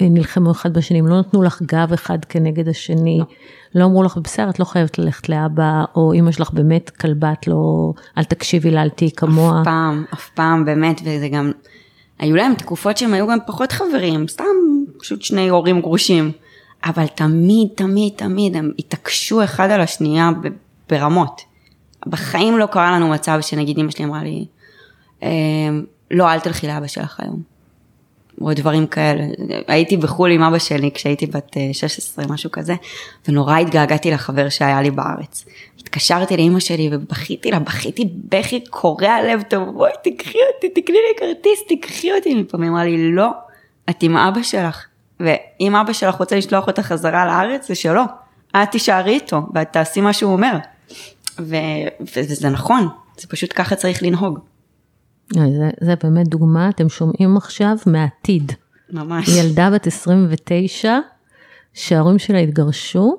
אה, 0.00 0.08
נלחמו 0.08 0.50
אחד 0.50 0.72
בשני, 0.72 0.98
הם 0.98 1.06
לא 1.06 1.18
נתנו 1.18 1.42
לך 1.42 1.62
גב 1.62 1.92
אחד 1.92 2.24
כנגד 2.24 2.68
השני. 2.68 3.18
לא. 3.18 3.24
לא 3.74 3.84
אמרו 3.84 4.02
לך, 4.02 4.16
בסדר, 4.16 4.50
את 4.50 4.58
לא 4.58 4.64
חייבת 4.64 4.98
ללכת 4.98 5.28
לאבא, 5.28 5.84
או 5.96 6.12
אמא 6.14 6.32
שלך 6.32 6.50
באמת 6.50 6.90
כלבה, 6.90 7.32
את 7.32 7.46
לא, 7.46 7.92
אל 8.18 8.24
תקשיבי 8.24 8.70
לה, 8.70 8.82
אל 8.82 8.88
תהיי 8.88 9.10
כמוה. 9.10 9.60
אף 9.60 9.64
פעם, 9.64 10.04
אף 10.14 10.30
פעם, 10.34 10.64
באמת, 10.64 11.00
וזה 11.04 11.28
גם, 11.28 11.52
היו 12.18 12.36
להם 12.36 12.54
תקופות 12.54 12.96
שהם 12.96 13.14
היו 13.14 13.28
גם 13.28 13.38
פחות 13.46 13.72
חברים, 13.72 14.28
סתם 14.28 14.44
פשוט 14.98 15.22
שני 15.22 15.48
הורים 15.48 15.80
גרושים. 15.80 16.32
אבל 16.84 17.06
תמיד, 17.06 17.68
תמיד, 17.74 18.12
תמיד 18.16 18.56
הם 18.56 18.72
התעקשו 18.78 19.44
אחד 19.44 19.70
על 19.70 19.80
השנייה 19.80 20.30
ברמות. 20.90 21.40
בחיים 22.06 22.58
לא 22.58 22.66
קרה 22.66 22.90
לנו 22.90 23.08
מצב 23.08 23.38
שנגיד 23.40 23.78
אמא 23.78 23.90
שלי 23.90 24.04
אמרה 24.04 24.22
לי, 24.22 24.46
לא, 26.10 26.32
אל 26.32 26.40
תלכי 26.40 26.66
לאבא 26.66 26.86
שלך 26.86 27.20
היום. 27.20 27.58
או 28.40 28.54
דברים 28.54 28.86
כאלה. 28.86 29.24
הייתי 29.68 29.96
בחו"ל 29.96 30.30
עם 30.30 30.42
אבא 30.42 30.58
שלי 30.58 30.90
כשהייתי 30.94 31.26
בת 31.26 31.56
16, 31.72 32.24
אה, 32.24 32.30
משהו 32.30 32.50
כזה, 32.50 32.74
ונורא 33.28 33.56
התגעגעתי 33.56 34.10
לחבר 34.10 34.48
שהיה 34.48 34.82
לי 34.82 34.90
בארץ. 34.90 35.44
התקשרתי 35.80 36.36
לאמא 36.36 36.60
שלי 36.60 36.88
ובכיתי 36.92 37.50
לה, 37.50 37.58
בכיתי 37.58 38.08
בכי 38.28 38.64
קורע 38.70 39.22
לב, 39.22 39.42
טוב, 39.42 39.68
בואי 39.74 39.92
תקחי 40.04 40.38
אותי, 40.54 40.80
תקני 40.80 40.96
לי 40.96 41.18
כרטיס, 41.18 41.60
תקחי 41.68 42.12
אותי. 42.12 42.34
לפעמים 42.34 42.70
אמרה 42.70 42.84
לי, 42.84 43.12
לא, 43.12 43.28
את 43.90 44.02
עם 44.02 44.16
אבא 44.16 44.42
שלך. 44.42 44.84
ואם 45.20 45.76
אבא 45.76 45.92
שלך 45.92 46.14
רוצה 46.14 46.36
לשלוח 46.36 46.66
אותה 46.66 46.82
חזרה 46.82 47.26
לארץ, 47.26 47.68
זה 47.68 47.74
שלא. 47.74 48.02
את 48.50 48.70
תישארי 48.70 49.14
איתו, 49.14 49.42
ואת 49.54 49.72
תעשי 49.72 50.00
מה 50.00 50.12
שהוא 50.12 50.32
אומר. 50.32 50.56
ו... 51.38 51.56
וזה 52.16 52.48
נכון, 52.48 52.88
זה 53.18 53.26
פשוט 53.28 53.52
ככה 53.54 53.76
צריך 53.76 54.02
לנהוג. 54.02 54.38
אה, 55.36 55.50
זה, 55.50 55.70
זה 55.80 55.94
באמת 56.02 56.28
דוגמה, 56.28 56.68
אתם 56.68 56.88
שומעים 56.88 57.36
עכשיו 57.36 57.76
מהעתיד. 57.86 58.52
ממש. 58.90 59.28
ילדה 59.28 59.70
בת 59.70 59.86
29, 59.86 60.98
שההורים 61.74 62.18
שלה 62.18 62.38
התגרשו, 62.38 63.16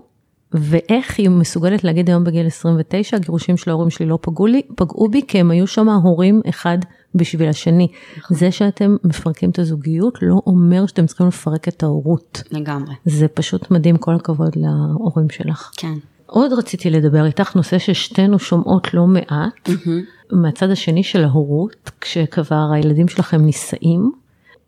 ואיך 0.53 1.19
היא 1.19 1.29
מסוגלת 1.29 1.83
להגיד 1.83 2.09
היום 2.09 2.23
בגיל 2.23 2.47
29, 2.47 3.17
הגירושים 3.17 3.57
של 3.57 3.69
ההורים 3.69 3.89
שלי 3.89 4.05
לא 4.05 4.19
פגעו, 4.21 4.47
לי, 4.47 4.61
פגעו 4.75 5.09
בי, 5.09 5.21
כי 5.27 5.39
הם 5.39 5.51
היו 5.51 5.67
שם 5.67 5.89
הורים 5.89 6.41
אחד 6.49 6.77
בשביל 7.15 7.49
השני. 7.49 7.87
נכון. 8.17 8.37
זה 8.37 8.51
שאתם 8.51 8.95
מפרקים 9.03 9.49
את 9.49 9.59
הזוגיות 9.59 10.17
לא 10.21 10.41
אומר 10.47 10.85
שאתם 10.85 11.05
צריכים 11.05 11.27
לפרק 11.27 11.67
את 11.67 11.83
ההורות. 11.83 12.43
לגמרי. 12.51 12.95
זה 13.05 13.27
פשוט 13.27 13.71
מדהים, 13.71 13.97
כל 13.97 14.15
הכבוד 14.15 14.55
להורים 14.55 15.29
שלך. 15.29 15.71
כן. 15.77 15.93
עוד 16.25 16.53
רציתי 16.53 16.89
לדבר 16.89 17.25
איתך, 17.25 17.55
נושא 17.55 17.77
ששתינו 17.77 18.39
שומעות 18.39 18.93
לא 18.93 19.07
מעט, 19.07 19.69
mm-hmm. 19.69 19.89
מהצד 20.31 20.69
השני 20.69 21.03
של 21.03 21.23
ההורות, 21.23 21.91
כשכבר 22.01 22.69
הילדים 22.73 23.07
שלכם 23.07 23.41
נישאים, 23.41 24.11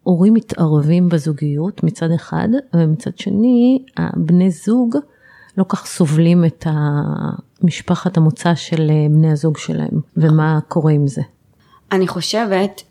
הורים 0.03 0.33
מתערבים 0.33 1.09
בזוגיות 1.09 1.83
מצד 1.83 2.11
אחד, 2.15 2.47
ומצד 2.73 3.17
שני, 3.17 3.83
הבני 3.97 4.51
זוג 4.51 4.97
לא 5.57 5.65
כך 5.69 5.85
סובלים 5.85 6.45
את 6.45 6.67
משפחת 7.63 8.17
המוצא 8.17 8.55
של 8.55 8.91
בני 9.09 9.31
הזוג 9.31 9.57
שלהם, 9.57 9.99
ומה 10.17 10.59
קורה 10.67 10.91
עם 10.91 11.07
זה. 11.07 11.21
אני 11.91 12.07
חושבת 12.07 12.81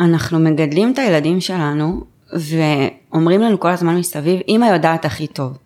שאנחנו 0.00 0.38
מגדלים 0.38 0.92
את 0.92 0.98
הילדים 0.98 1.40
שלנו, 1.40 2.04
ואומרים 2.32 3.40
לנו 3.40 3.60
כל 3.60 3.70
הזמן 3.70 3.96
מסביב, 3.96 4.40
אמא 4.48 4.66
יודעת 4.66 5.04
הכי 5.04 5.26
טוב. 5.26 5.58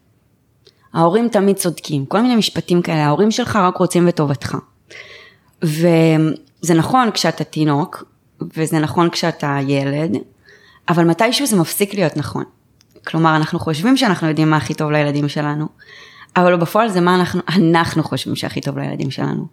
ההורים 0.92 1.28
תמיד 1.28 1.56
צודקים, 1.56 2.06
כל 2.06 2.20
מיני 2.20 2.36
משפטים 2.36 2.82
כאלה, 2.82 3.06
ההורים 3.06 3.30
שלך 3.30 3.56
רק 3.56 3.76
רוצים 3.76 4.06
בטובתך. 4.06 4.56
וזה 5.62 6.74
נכון 6.74 7.10
כשאתה 7.10 7.44
תינוק, 7.44 8.04
וזה 8.56 8.78
נכון 8.78 9.10
כשאתה 9.10 9.58
ילד, 9.66 10.16
אבל 10.88 11.04
מתישהו 11.04 11.46
זה 11.46 11.56
מפסיק 11.56 11.94
להיות 11.94 12.16
נכון. 12.16 12.44
כלומר, 13.06 13.36
אנחנו 13.36 13.58
חושבים 13.58 13.96
שאנחנו 13.96 14.28
יודעים 14.28 14.50
מה 14.50 14.56
הכי 14.56 14.74
טוב 14.74 14.90
לילדים 14.90 15.28
שלנו, 15.28 15.66
אבל 16.36 16.56
בפועל 16.56 16.88
זה 16.88 17.00
מה 17.00 17.14
אנחנו, 17.14 17.40
אנחנו 17.48 18.02
חושבים 18.02 18.36
שהכי 18.36 18.60
טוב 18.60 18.78
לילדים 18.78 19.10
שלנו. 19.10 19.46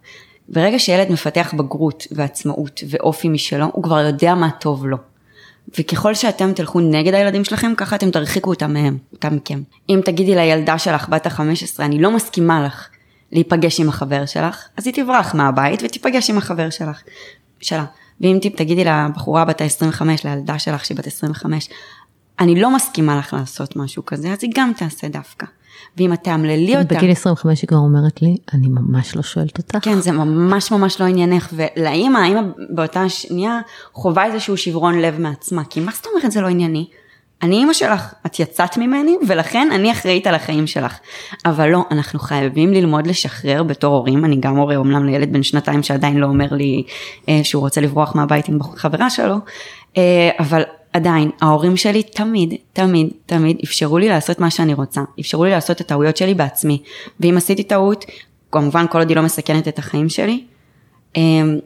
ברגע 0.48 0.78
שילד 0.78 1.12
מפתח 1.12 1.54
בגרות 1.56 2.06
ועצמאות 2.10 2.80
ואופי 2.88 3.28
משלו, 3.28 3.66
הוא 3.72 3.82
כבר 3.82 3.98
יודע 3.98 4.34
מה 4.34 4.50
טוב 4.50 4.86
לו. 4.86 4.96
וככל 5.78 6.14
שאתם 6.14 6.52
תלכו 6.52 6.80
נגד 6.80 7.14
הילדים 7.14 7.44
שלכם, 7.44 7.72
ככה 7.76 7.96
אתם 7.96 8.10
תרחיקו 8.10 8.50
אותם 8.50 8.72
מהם, 8.72 8.98
אותם 9.12 9.36
מכם. 9.36 9.62
אם 9.88 10.00
תגידי 10.04 10.34
לילדה 10.34 10.78
שלך, 10.78 11.08
בת 11.08 11.26
ה-15, 11.26 11.40
אני 11.78 12.02
לא 12.02 12.10
מסכימה 12.10 12.64
לך 12.66 12.88
להיפגש 13.32 13.80
עם 13.80 13.88
החבר 13.88 14.26
שלך, 14.26 14.68
אז 14.76 14.86
היא 14.86 14.94
תברח 14.94 15.34
מהבית 15.34 15.82
ותיפגש 15.82 16.30
עם 16.30 16.38
החבר 16.38 16.70
שלך, 16.70 17.02
שלה. 17.60 17.84
ואם 18.20 18.38
תגידי 18.56 18.84
לבחורה 18.84 19.44
בת 19.44 19.60
ה-25, 19.60 20.02
לילדה 20.24 20.58
שלך 20.58 20.84
שהיא 20.84 20.98
בת 20.98 21.06
25, 21.06 21.68
אני 22.40 22.60
לא 22.60 22.76
מסכימה 22.76 23.18
לך 23.18 23.32
לעשות 23.32 23.76
משהו 23.76 24.06
כזה, 24.06 24.32
אז 24.32 24.38
היא 24.42 24.50
גם 24.54 24.72
תעשה 24.76 25.08
דווקא. 25.08 25.46
ואם 25.96 26.12
את 26.12 26.24
תאמללי 26.24 26.78
אותה... 26.78 26.94
בגיל 26.94 27.10
25 27.10 27.62
היא 27.62 27.68
כבר 27.68 27.78
אומרת 27.78 28.22
לי, 28.22 28.36
אני 28.52 28.68
ממש 28.68 29.16
לא 29.16 29.22
שואלת 29.22 29.58
אותך. 29.58 29.78
כן, 29.82 30.00
זה 30.00 30.12
ממש 30.12 30.70
ממש 30.70 31.00
לא 31.00 31.06
עניינך, 31.06 31.48
ולאימא, 31.52 32.18
האימא 32.18 32.40
באותה 32.70 33.08
שנייה 33.08 33.60
חווה 33.92 34.26
איזשהו 34.26 34.56
שברון 34.56 34.98
לב 34.98 35.20
מעצמה, 35.20 35.64
כי 35.64 35.80
מה 35.80 35.92
זאת 35.94 36.06
אומרת 36.06 36.32
זה 36.32 36.40
לא 36.40 36.48
ענייני? 36.48 36.88
אני 37.42 37.56
אימא 37.56 37.72
שלך, 37.72 38.14
את 38.26 38.40
יצאת 38.40 38.76
ממני, 38.76 39.16
ולכן 39.28 39.68
אני 39.74 39.92
אחראית 39.92 40.26
על 40.26 40.34
החיים 40.34 40.66
שלך. 40.66 40.98
אבל 41.46 41.68
לא, 41.68 41.82
אנחנו 41.90 42.18
חייבים 42.18 42.72
ללמוד 42.72 43.06
לשחרר 43.06 43.62
בתור 43.62 43.94
הורים, 43.94 44.24
אני 44.24 44.36
גם 44.36 44.56
הורה 44.56 44.76
אומנם 44.76 45.06
לילד 45.06 45.32
בן 45.32 45.42
שנתיים 45.42 45.82
שעדיין 45.82 46.16
לא 46.16 46.26
אומר 46.26 46.46
לי 46.50 46.82
אה, 47.28 47.40
שהוא 47.42 47.60
רוצה 47.60 47.80
לברוח 47.80 48.14
מהבית 48.14 48.48
עם 48.48 48.58
חברה 48.76 49.10
שלו, 49.10 49.36
אה, 49.96 50.30
אבל 50.38 50.62
עדיין, 50.92 51.30
ההורים 51.40 51.76
שלי 51.76 52.02
תמיד, 52.02 52.54
תמיד, 52.72 53.08
תמיד 53.26 53.56
אפשרו 53.64 53.98
לי 53.98 54.08
לעשות 54.08 54.40
מה 54.40 54.50
שאני 54.50 54.74
רוצה, 54.74 55.00
אפשרו 55.20 55.44
לי 55.44 55.50
לעשות 55.50 55.76
את 55.76 55.80
הטעויות 55.80 56.16
שלי 56.16 56.34
בעצמי, 56.34 56.82
ואם 57.20 57.36
עשיתי 57.36 57.62
טעות, 57.62 58.04
כמובן 58.52 58.86
כל 58.90 58.98
עוד 58.98 59.08
היא 59.08 59.16
לא 59.16 59.22
מסכנת 59.22 59.68
את 59.68 59.78
החיים 59.78 60.08
שלי, 60.08 60.44
אמ, 61.16 61.58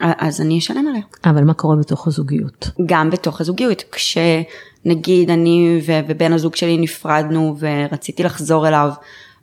אז 0.00 0.40
אני 0.40 0.58
אשלם 0.58 0.86
עליה. 0.88 1.02
אבל 1.24 1.44
מה 1.44 1.54
קורה 1.54 1.76
בתוך 1.76 2.06
הזוגיות? 2.06 2.70
גם 2.86 3.10
בתוך 3.10 3.40
הזוגיות, 3.40 3.82
כשנגיד 3.92 5.30
אני 5.30 5.80
ובן 5.86 6.32
הזוג 6.32 6.56
שלי 6.56 6.76
נפרדנו 6.76 7.56
ורציתי 7.58 8.22
לחזור 8.22 8.68
אליו, 8.68 8.90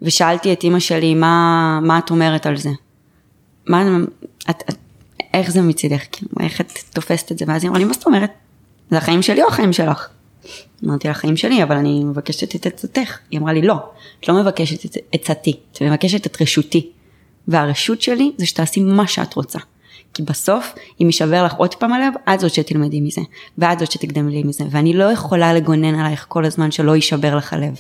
ושאלתי 0.02 0.54
את 0.54 0.64
אימא 0.64 0.80
שלי, 0.80 1.16
מה, 1.16 1.80
מה 1.84 2.00
את 2.00 2.10
אומרת 2.10 2.46
על 2.46 2.58
זה? 2.58 2.70
מה, 3.68 3.98
את, 4.50 4.64
את, 4.70 4.76
איך 5.34 5.52
זה 5.52 5.62
מצידך? 5.62 6.02
כאילו, 6.12 6.32
איך 6.40 6.62
את 6.62 6.72
תופסת 6.94 7.32
את 7.32 7.38
זה? 7.38 7.46
ואז 7.48 7.64
היא 7.64 7.70
אמרה 7.70 7.80
לי, 7.80 7.86
מה 7.86 7.94
זאת 7.94 8.06
אומרת? 8.06 8.32
זה 8.92 8.98
החיים 8.98 9.22
שלי 9.22 9.44
או 9.44 9.48
החיים 9.48 9.74
שלך? 9.74 10.08
אמרתי 10.86 11.08
לה, 11.08 11.12
החיים 11.12 11.38
שלי, 11.38 11.64
אבל 11.64 11.76
אני 11.76 12.04
מבקשת 12.04 12.56
את 12.56 12.66
עצתך. 12.66 13.18
היא 13.32 13.40
אמרה 13.40 13.54
לי, 13.54 13.62
לא, 13.62 13.76
את 14.20 14.28
לא 14.28 14.36
מבקשת 14.42 14.86
את 14.86 14.98
עצתי, 15.12 15.60
את 15.72 15.82
מבקשת 15.82 16.26
את 16.26 16.42
רשותי. 16.42 16.90
והרשות 17.48 18.02
שלי 18.02 18.32
זה 18.38 18.46
שתעשי 18.46 18.80
מה 18.80 19.08
שאת 19.08 19.34
רוצה. 19.34 19.60
כי 20.14 20.24
בסוף, 20.24 20.76
אם 21.02 21.06
יישבר 21.06 21.44
לך 21.44 21.54
עוד 21.54 21.76
פעם 21.76 21.94
הלב, 21.94 22.14
את 22.34 22.40
זאת 22.40 22.54
שתלמדי 22.54 23.02
מזה, 23.02 23.22
ואת 23.58 23.80
זאת 23.80 23.92
שתקדמי 23.92 24.44
מזה, 24.44 24.64
ואני 24.72 24.94
לא 24.94 25.04
יכולה 25.04 25.54
לגונן 25.54 25.96
עלייך 25.96 26.26
כל 26.30 26.46
הזמן 26.46 26.72
שלא 26.72 26.96
יישבר 26.96 27.36
לך 27.36 27.54
הלב. 27.54 27.80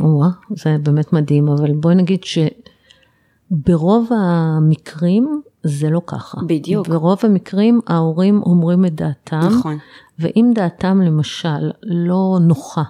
וואה, 0.00 0.28
זה 0.50 0.76
באמת 0.82 1.12
מדהים, 1.12 1.48
אבל 1.48 1.72
בואי 1.72 1.94
נגיד 1.94 2.20
שברוב 2.24 4.10
המקרים 4.12 5.42
זה 5.62 5.90
לא 5.90 6.00
ככה. 6.06 6.38
בדיוק. 6.46 6.88
ברוב 6.88 7.18
המקרים 7.22 7.80
ההורים 7.86 8.42
אומרים 8.42 8.84
את 8.84 8.94
דעתם. 8.94 9.48
נכון. 9.58 9.78
ואם 10.18 10.50
דעתם 10.54 11.00
למשל 11.00 11.70
לא 11.82 12.38
נוחה 12.40 12.82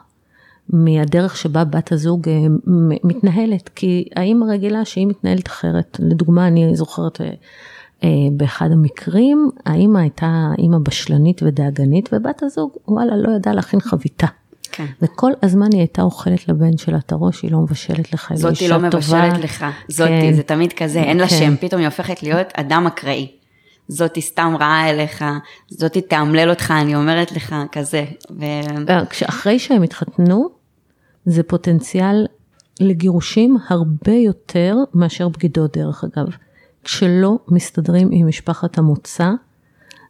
מהדרך 0.69 1.37
שבה 1.37 1.65
בת 1.65 1.93
הזוג 1.93 2.29
אה, 2.29 2.35
מתנהלת, 3.05 3.69
כי 3.69 4.09
האמא 4.17 4.45
רגילה 4.45 4.85
שהיא 4.85 5.07
מתנהלת 5.07 5.47
אחרת. 5.47 5.97
לדוגמה, 6.03 6.47
אני 6.47 6.77
זוכרת 6.77 7.21
אה, 7.21 7.31
באחד 8.33 8.73
המקרים, 8.73 9.51
האמא 9.67 9.99
הייתה 9.99 10.49
אימא 10.59 10.79
בשלנית 10.79 11.43
ודאגנית, 11.43 12.09
ובת 12.13 12.43
הזוג, 12.43 12.73
וואלה, 12.89 13.17
לא 13.17 13.37
ידעה 13.37 13.55
להכין 13.55 13.81
חביתה. 13.81 14.27
כן. 14.73 14.87
וכל 15.03 15.33
הזמן 15.43 15.69
היא 15.73 15.81
הייתה 15.81 16.03
אוכלת 16.03 16.49
לבן 16.49 16.77
שלה 16.77 16.99
את 16.99 17.13
הראש, 17.13 17.43
היא 17.43 17.53
לא 17.53 17.59
מבשלת 17.59 18.13
לך, 18.13 18.31
היא 18.31 18.37
אישה 18.37 18.49
טובה. 18.49 18.55
זאתי 18.55 18.69
לא 18.69 18.79
מבשלת 18.79 19.45
לך, 19.45 19.65
זאתי, 19.89 20.11
כן. 20.11 20.33
זה 20.33 20.43
תמיד 20.43 20.73
כזה, 20.73 21.03
אין 21.03 21.17
לה 21.17 21.29
כן. 21.29 21.37
שם, 21.39 21.55
פתאום 21.61 21.81
היא 21.81 21.89
הופכת 21.89 22.23
להיות 22.23 22.47
אדם 22.55 22.87
אקראי. 22.87 23.31
זאתי 23.89 24.21
סתם 24.21 24.55
רעה 24.61 24.91
אליך, 24.91 25.25
זאתי 25.69 26.01
תאמלל 26.01 26.51
אותך, 26.51 26.71
אני 26.71 26.97
אומרת 26.97 27.33
לך, 27.33 27.55
כזה. 27.73 28.05
ו... 28.31 28.45
אחרי 29.29 29.59
שהם 29.59 29.83
התחתנו, 29.83 30.49
זה 31.25 31.43
פוטנציאל 31.43 32.27
לגירושים 32.81 33.57
הרבה 33.69 34.13
יותר 34.13 34.77
מאשר 34.95 35.29
בגידות 35.29 35.77
דרך 35.77 36.05
אגב. 36.05 36.27
כשלא 36.85 37.39
מסתדרים 37.49 38.09
עם 38.13 38.27
משפחת 38.27 38.79
המוצא, 38.79 39.31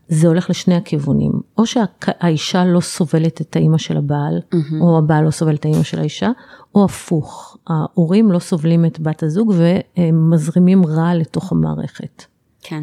זה 0.09 0.29
הולך 0.29 0.51
לשני 0.51 0.75
הכיוונים. 0.75 1.33
או 1.59 1.65
שהאישה 1.67 2.65
לא 2.65 2.81
סובלת 2.81 3.41
את 3.41 3.57
האימא 3.57 3.79
של 3.79 3.97
הבעל, 3.97 4.41
mm-hmm. 4.41 4.75
או 4.81 4.99
הבעל 4.99 5.25
לא 5.25 5.31
סובל 5.31 5.55
את 5.55 5.65
האימא 5.65 5.83
של 5.83 5.99
האישה, 5.99 6.31
או 6.75 6.85
הפוך, 6.85 7.57
ההורים 7.67 8.33
לא 8.33 8.39
סובלים 8.39 8.85
את 8.85 9.01
בת 9.01 9.23
הזוג 9.23 9.55
ומזרימים 9.99 10.87
רע 10.87 11.15
לתוך 11.15 11.53
המערכת. 11.53 12.25
כן. 12.63 12.83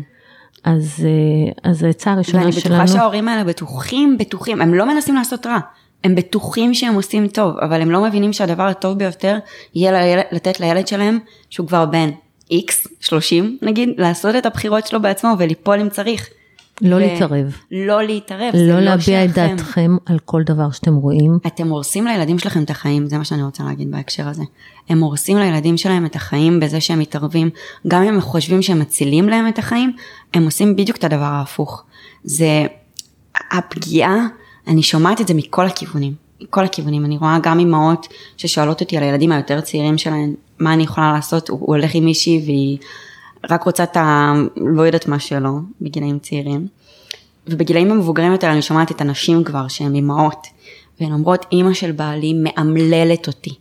אז, 0.63 1.05
אה, 1.05 1.69
אז 1.71 1.83
העצה 1.83 2.11
הראשונה 2.11 2.41
ואני 2.41 2.51
שלנו... 2.51 2.75
בטוחה 2.75 2.97
שההורים 2.97 3.27
האלה 3.27 3.43
בטוחים, 3.43 4.17
בטוחים, 4.17 4.61
הם 4.61 4.73
לא 4.73 4.93
מנסים 4.93 5.15
לעשות 5.15 5.45
רע. 5.45 5.59
הם 6.03 6.15
בטוחים 6.15 6.73
שהם 6.73 6.93
עושים 6.93 7.27
טוב, 7.27 7.57
אבל 7.57 7.81
הם 7.81 7.91
לא 7.91 8.03
מבינים 8.03 8.33
שהדבר 8.33 8.63
הטוב 8.63 8.97
ביותר 8.97 9.37
יהיה 9.75 10.23
לתת 10.31 10.59
לילד 10.59 10.87
שלהם, 10.87 11.19
שהוא 11.49 11.67
כבר 11.67 11.85
בן 11.85 12.09
X, 12.53 12.87
30 12.99 13.57
נגיד, 13.61 13.89
לעשות 13.97 14.35
את 14.35 14.45
הבחירות 14.45 14.87
שלו 14.87 15.01
בעצמו 15.01 15.35
וליפול 15.39 15.79
אם 15.79 15.89
צריך. 15.89 16.29
לא 16.81 16.95
ו- 16.95 16.99
להתערב. 16.99 17.55
לא 17.71 18.03
להתערב, 18.03 18.51
זה 18.55 18.67
לא 18.67 18.73
לא 18.73 18.81
להביע 18.81 19.25
את. 19.25 19.29
דעתכם 19.31 19.97
על 20.05 20.19
כל 20.25 20.43
דבר 20.43 20.71
שאתם 20.71 20.95
רואים. 20.95 21.39
אתם 21.47 21.67
הורסים 21.67 22.07
לילדים 22.07 22.39
שלכם 22.39 22.63
את 22.63 22.69
החיים, 22.69 23.07
זה 23.07 23.17
מה 23.17 23.25
שאני 23.25 23.43
רוצה 23.43 23.63
להגיד 23.63 23.91
בהקשר 23.91 24.27
הזה. 24.27 24.43
הם 24.89 24.99
הורסים 24.99 25.37
לילדים 25.37 25.77
שלהם 25.77 26.05
את 26.05 26.15
החיים 26.15 26.59
בזה 26.59 26.81
שהם 26.81 26.99
מתערבים, 26.99 27.49
גם 27.87 28.03
אם 28.03 28.13
הם 28.13 28.21
חושבים 28.21 28.61
שהם 28.61 28.79
מצילים 28.79 29.29
להם 29.29 29.47
את 29.47 29.59
החיים, 29.59 29.93
הם 30.33 30.45
עושים 30.45 30.75
בדיוק 30.75 30.97
את 30.97 31.03
הדבר 31.03 31.23
ההפוך. 31.23 31.83
זה 32.23 32.65
הפגיעה, 33.51 34.27
אני 34.67 34.83
שומעת 34.83 35.21
את 35.21 35.27
זה 35.27 35.33
מכל 35.33 35.65
הכיוונים, 35.65 36.13
מכל 36.41 36.65
הכיוונים. 36.65 37.05
אני 37.05 37.17
רואה 37.17 37.37
גם 37.43 37.59
אימהות 37.59 38.07
ששואלות 38.37 38.81
אותי 38.81 38.97
על 38.97 39.03
הילדים 39.03 39.31
היותר 39.31 39.61
צעירים 39.61 39.97
שלהם, 39.97 40.33
מה 40.59 40.73
אני 40.73 40.83
יכולה 40.83 41.13
לעשות, 41.13 41.49
הוא, 41.49 41.59
הוא 41.59 41.75
הולך 41.75 41.91
עם 41.95 42.05
מישהי 42.05 42.41
והיא 42.45 42.77
רק 43.49 43.63
רוצה 43.63 43.83
את 43.83 43.97
ה... 43.97 44.33
לא 44.55 44.81
יודעת 44.81 45.07
מה 45.07 45.19
שלו, 45.19 45.59
בגילאים 45.81 46.19
צעירים. 46.19 46.67
ובגילאים 47.47 47.91
המבוגרים 47.91 48.31
יותר 48.31 48.51
אני 48.51 48.61
שומעת 48.61 48.91
את 48.91 49.01
הנשים 49.01 49.43
כבר 49.43 49.67
שהן 49.67 49.95
אימהות, 49.95 50.47
והן 50.99 51.11
אומרות, 51.11 51.45
אימא 51.51 51.73
של 51.73 51.91
בעלי 51.91 52.33
מאמללת 52.33 53.27
אותי, 53.27 53.55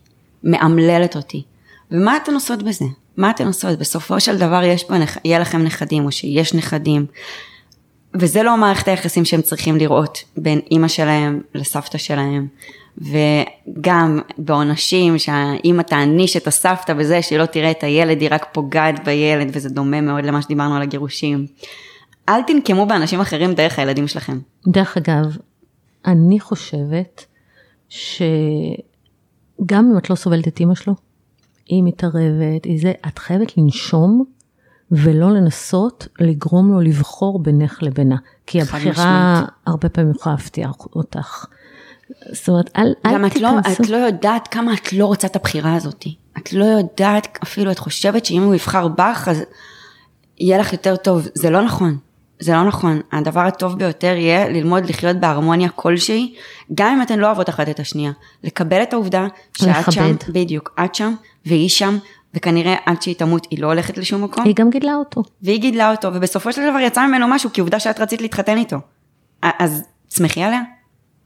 מאמללת 0.44 1.16
אותי. 1.16 1.42
ומה 1.90 2.16
אתן 2.16 2.34
עושות 2.34 2.62
בזה? 2.62 2.84
מה 3.16 3.30
אתן 3.30 3.46
עושות? 3.46 3.78
בסופו 3.78 4.20
של 4.20 4.38
דבר 4.38 4.62
יש 4.62 4.84
פה. 4.84 4.94
יהיה 5.24 5.38
לכם 5.38 5.62
נכדים, 5.62 6.04
או 6.04 6.12
שיש 6.12 6.54
נכדים. 6.54 7.06
וזה 8.14 8.42
לא 8.42 8.56
מערכת 8.56 8.88
היחסים 8.88 9.24
שהם 9.24 9.42
צריכים 9.42 9.76
לראות 9.76 10.24
בין 10.36 10.60
אימא 10.70 10.88
שלהם 10.88 11.40
לסבתא 11.54 11.98
שלהם. 11.98 12.46
וגם 13.00 14.20
בעונשים 14.38 15.18
שהאימא 15.18 15.82
תעניש 15.82 16.36
את 16.36 16.46
הסבתא 16.46 16.94
בזה 16.94 17.22
שהיא 17.22 17.38
לא 17.38 17.46
תראה 17.46 17.70
את 17.70 17.84
הילד, 17.84 18.20
היא 18.20 18.28
רק 18.32 18.46
פוגעת 18.52 19.04
בילד, 19.04 19.50
וזה 19.52 19.68
דומה 19.68 20.00
מאוד 20.00 20.24
למה 20.24 20.42
שדיברנו 20.42 20.76
על 20.76 20.82
הגירושים. 20.82 21.46
אל 22.28 22.42
תנקמו 22.42 22.86
באנשים 22.86 23.20
אחרים 23.20 23.52
דרך 23.52 23.78
הילדים 23.78 24.08
שלכם. 24.08 24.38
דרך 24.68 24.96
אגב, 24.96 25.36
אני 26.06 26.40
חושבת 26.40 27.24
שגם 27.88 28.20
אם 29.70 29.98
את 29.98 30.10
לא 30.10 30.14
סובלת 30.14 30.48
את 30.48 30.60
אימא 30.60 30.74
שלו, 30.74 30.94
היא 31.66 31.82
מתערבת, 31.82 32.64
היא 32.64 32.80
זה, 32.80 32.92
את 33.08 33.18
חייבת 33.18 33.58
לנשום 33.58 34.24
ולא 34.90 35.30
לנסות 35.30 36.08
לגרום 36.20 36.72
לו 36.72 36.80
לבחור 36.80 37.42
בינך 37.42 37.82
לבינה. 37.82 38.16
כי 38.46 38.62
הבחירה. 38.62 39.42
הרבה 39.66 39.88
פעמים 39.88 40.10
יכולה 40.10 40.34
להפתיע 40.34 40.68
אותך. 40.96 41.46
זאת 42.32 42.48
אומרת, 42.48 42.70
אל, 42.76 42.94
אל 43.06 43.14
גם 43.14 43.26
את 43.26 43.36
לא, 43.36 43.50
תיכנסו. 43.62 43.82
את 43.82 43.88
לא 43.88 43.96
יודעת 43.96 44.48
כמה 44.48 44.74
את 44.74 44.92
לא 44.92 45.06
רוצה 45.06 45.26
את 45.26 45.36
הבחירה 45.36 45.74
הזאת. 45.74 46.04
את 46.38 46.52
לא 46.52 46.64
יודעת, 46.64 47.38
אפילו 47.42 47.70
את 47.70 47.78
חושבת 47.78 48.24
שאם 48.24 48.42
הוא 48.42 48.54
יבחר 48.54 48.88
בך, 48.88 49.28
אז 49.30 49.42
יהיה 50.38 50.58
לך 50.58 50.72
יותר 50.72 50.96
טוב. 50.96 51.28
זה 51.34 51.50
לא 51.50 51.62
נכון. 51.62 51.98
זה 52.40 52.52
לא 52.52 52.64
נכון. 52.64 53.00
הדבר 53.12 53.40
הטוב 53.40 53.78
ביותר 53.78 54.14
יהיה 54.16 54.48
ללמוד 54.48 54.86
לחיות 54.86 55.16
בהרמוניה 55.16 55.68
כלשהי, 55.68 56.34
גם 56.74 56.92
אם 56.96 57.02
אתן 57.02 57.18
לא 57.18 57.26
אוהבות 57.26 57.48
אחת 57.48 57.68
את 57.68 57.80
השנייה. 57.80 58.12
לקבל 58.44 58.82
את 58.82 58.92
העובדה 58.92 59.26
שאת 59.58 59.68
לכבד. 59.68 59.92
שם, 59.92 60.14
בדיוק, 60.28 60.80
את 60.84 60.94
שם, 60.94 61.14
והיא 61.46 61.68
שם, 61.68 61.98
וכנראה 62.34 62.74
עד 62.86 63.02
שהיא 63.02 63.14
תמות 63.14 63.46
היא 63.50 63.62
לא 63.62 63.66
הולכת 63.66 63.98
לשום 63.98 64.24
מקום. 64.24 64.44
היא 64.44 64.54
גם 64.54 64.70
גידלה 64.70 64.94
אותו. 64.94 65.22
והיא 65.42 65.60
גידלה 65.60 65.90
אותו, 65.90 66.08
ובסופו 66.14 66.52
של 66.52 66.70
דבר 66.70 66.78
יצא 66.78 67.06
ממנו 67.06 67.28
משהו, 67.28 67.50
כי 67.52 67.60
עובדה 67.60 67.80
שאת 67.80 68.00
רצית 68.00 68.20
להתחתן 68.20 68.56
איתו. 68.58 68.76
אז 69.42 69.82
תשמחי 70.08 70.42
עליה. 70.42 70.60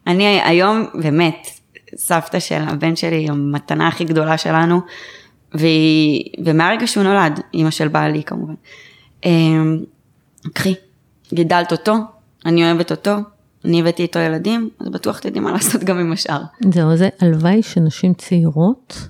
אני 0.07 0.41
היום, 0.45 0.87
באמת, 0.95 1.47
סבתא 1.97 2.41
של 2.41 2.63
הבן 2.67 2.97
שלי 2.97 3.17
היא 3.17 3.31
המתנה 3.31 3.89
הכי 3.89 4.05
גדולה 4.05 4.39
שלנו, 4.39 4.81
והיא, 5.55 6.33
ומהרגע 6.45 6.87
שהוא 6.87 7.05
נולד, 7.05 7.41
אימא 7.55 7.71
של 7.71 7.89
בעלי 7.89 8.23
כמובן. 8.25 8.55
אמ, 9.25 9.79
קחי, 10.53 10.75
גידלת 11.35 11.73
אותו, 11.73 11.95
אני 12.47 12.65
אוהבת 12.65 12.91
אותו, 12.91 13.13
אני 13.65 13.81
הבאתי 13.81 14.03
איתו 14.03 14.19
ילדים, 14.19 14.71
אז 14.81 14.89
בטוח 14.89 15.19
תדעי 15.19 15.41
מה 15.41 15.53
לעשות 15.53 15.85
גם 15.85 15.99
עם 15.99 16.13
השאר. 16.13 16.43
זהו, 16.73 16.97
זה 16.97 17.09
הלוואי 17.21 17.63
שנשים 17.63 18.15
צעירות 18.15 19.09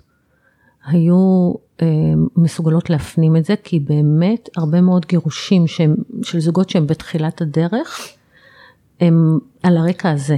היו 0.87 1.52
אה, 1.83 1.87
מסוגלות 2.37 2.90
להפנים 2.90 3.37
את 3.37 3.44
זה, 3.44 3.55
כי 3.64 3.78
באמת 3.78 4.48
הרבה 4.57 4.81
מאוד 4.81 5.07
גירושים 5.07 5.66
שהם, 5.66 5.94
של 6.22 6.40
זוגות 6.40 6.70
שהם 6.70 6.87
בתחילת 6.87 7.40
הדרך, 7.40 8.09
הם 9.00 9.38
על 9.62 9.76
הרקע 9.76 10.11
הזה. 10.11 10.37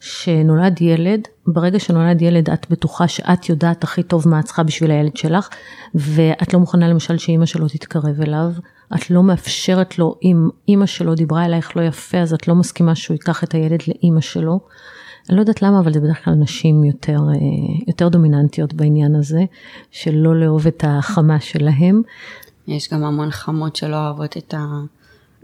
שנולד 0.00 0.82
ילד, 0.82 1.20
ברגע 1.46 1.78
שנולד 1.78 2.22
ילד 2.22 2.50
את 2.50 2.66
בטוחה 2.70 3.08
שאת 3.08 3.48
יודעת 3.48 3.84
הכי 3.84 4.02
טוב 4.02 4.28
מה 4.28 4.40
את 4.40 4.44
צריכה 4.44 4.62
בשביל 4.62 4.90
הילד 4.90 5.16
שלך, 5.16 5.48
ואת 5.94 6.54
לא 6.54 6.60
מוכנה 6.60 6.88
למשל 6.88 7.18
שאימא 7.18 7.46
שלו 7.46 7.68
תתקרב 7.68 8.20
אליו, 8.20 8.52
את 8.94 9.10
לא 9.10 9.22
מאפשרת 9.22 9.98
לו, 9.98 10.14
אם 10.22 10.48
אימא 10.68 10.86
שלו 10.86 11.14
דיברה 11.14 11.44
אלייך 11.44 11.76
לא 11.76 11.82
יפה, 11.82 12.18
אז 12.18 12.34
את 12.34 12.48
לא 12.48 12.54
מסכימה 12.54 12.94
שהוא 12.94 13.14
ייקח 13.14 13.44
את 13.44 13.54
הילד 13.54 13.80
לאימא 13.88 14.20
שלו. 14.20 14.60
אני 15.28 15.36
לא 15.36 15.42
יודעת 15.42 15.62
למה, 15.62 15.80
אבל 15.80 15.92
זה 15.92 16.00
בדרך 16.00 16.24
כלל 16.24 16.34
נשים 16.34 16.84
יותר, 16.84 17.18
אה, 17.28 17.34
יותר 17.88 18.08
דומיננטיות 18.08 18.74
בעניין 18.74 19.14
הזה, 19.14 19.44
של 19.90 20.14
לא 20.14 20.40
לאהוב 20.40 20.66
את 20.66 20.84
החמה 20.88 21.40
שלהם. 21.40 22.02
יש 22.68 22.92
גם 22.92 23.04
המון 23.04 23.30
חמות 23.30 23.76
שלא 23.76 23.96
אוהבות 23.96 24.36
את 24.36 24.54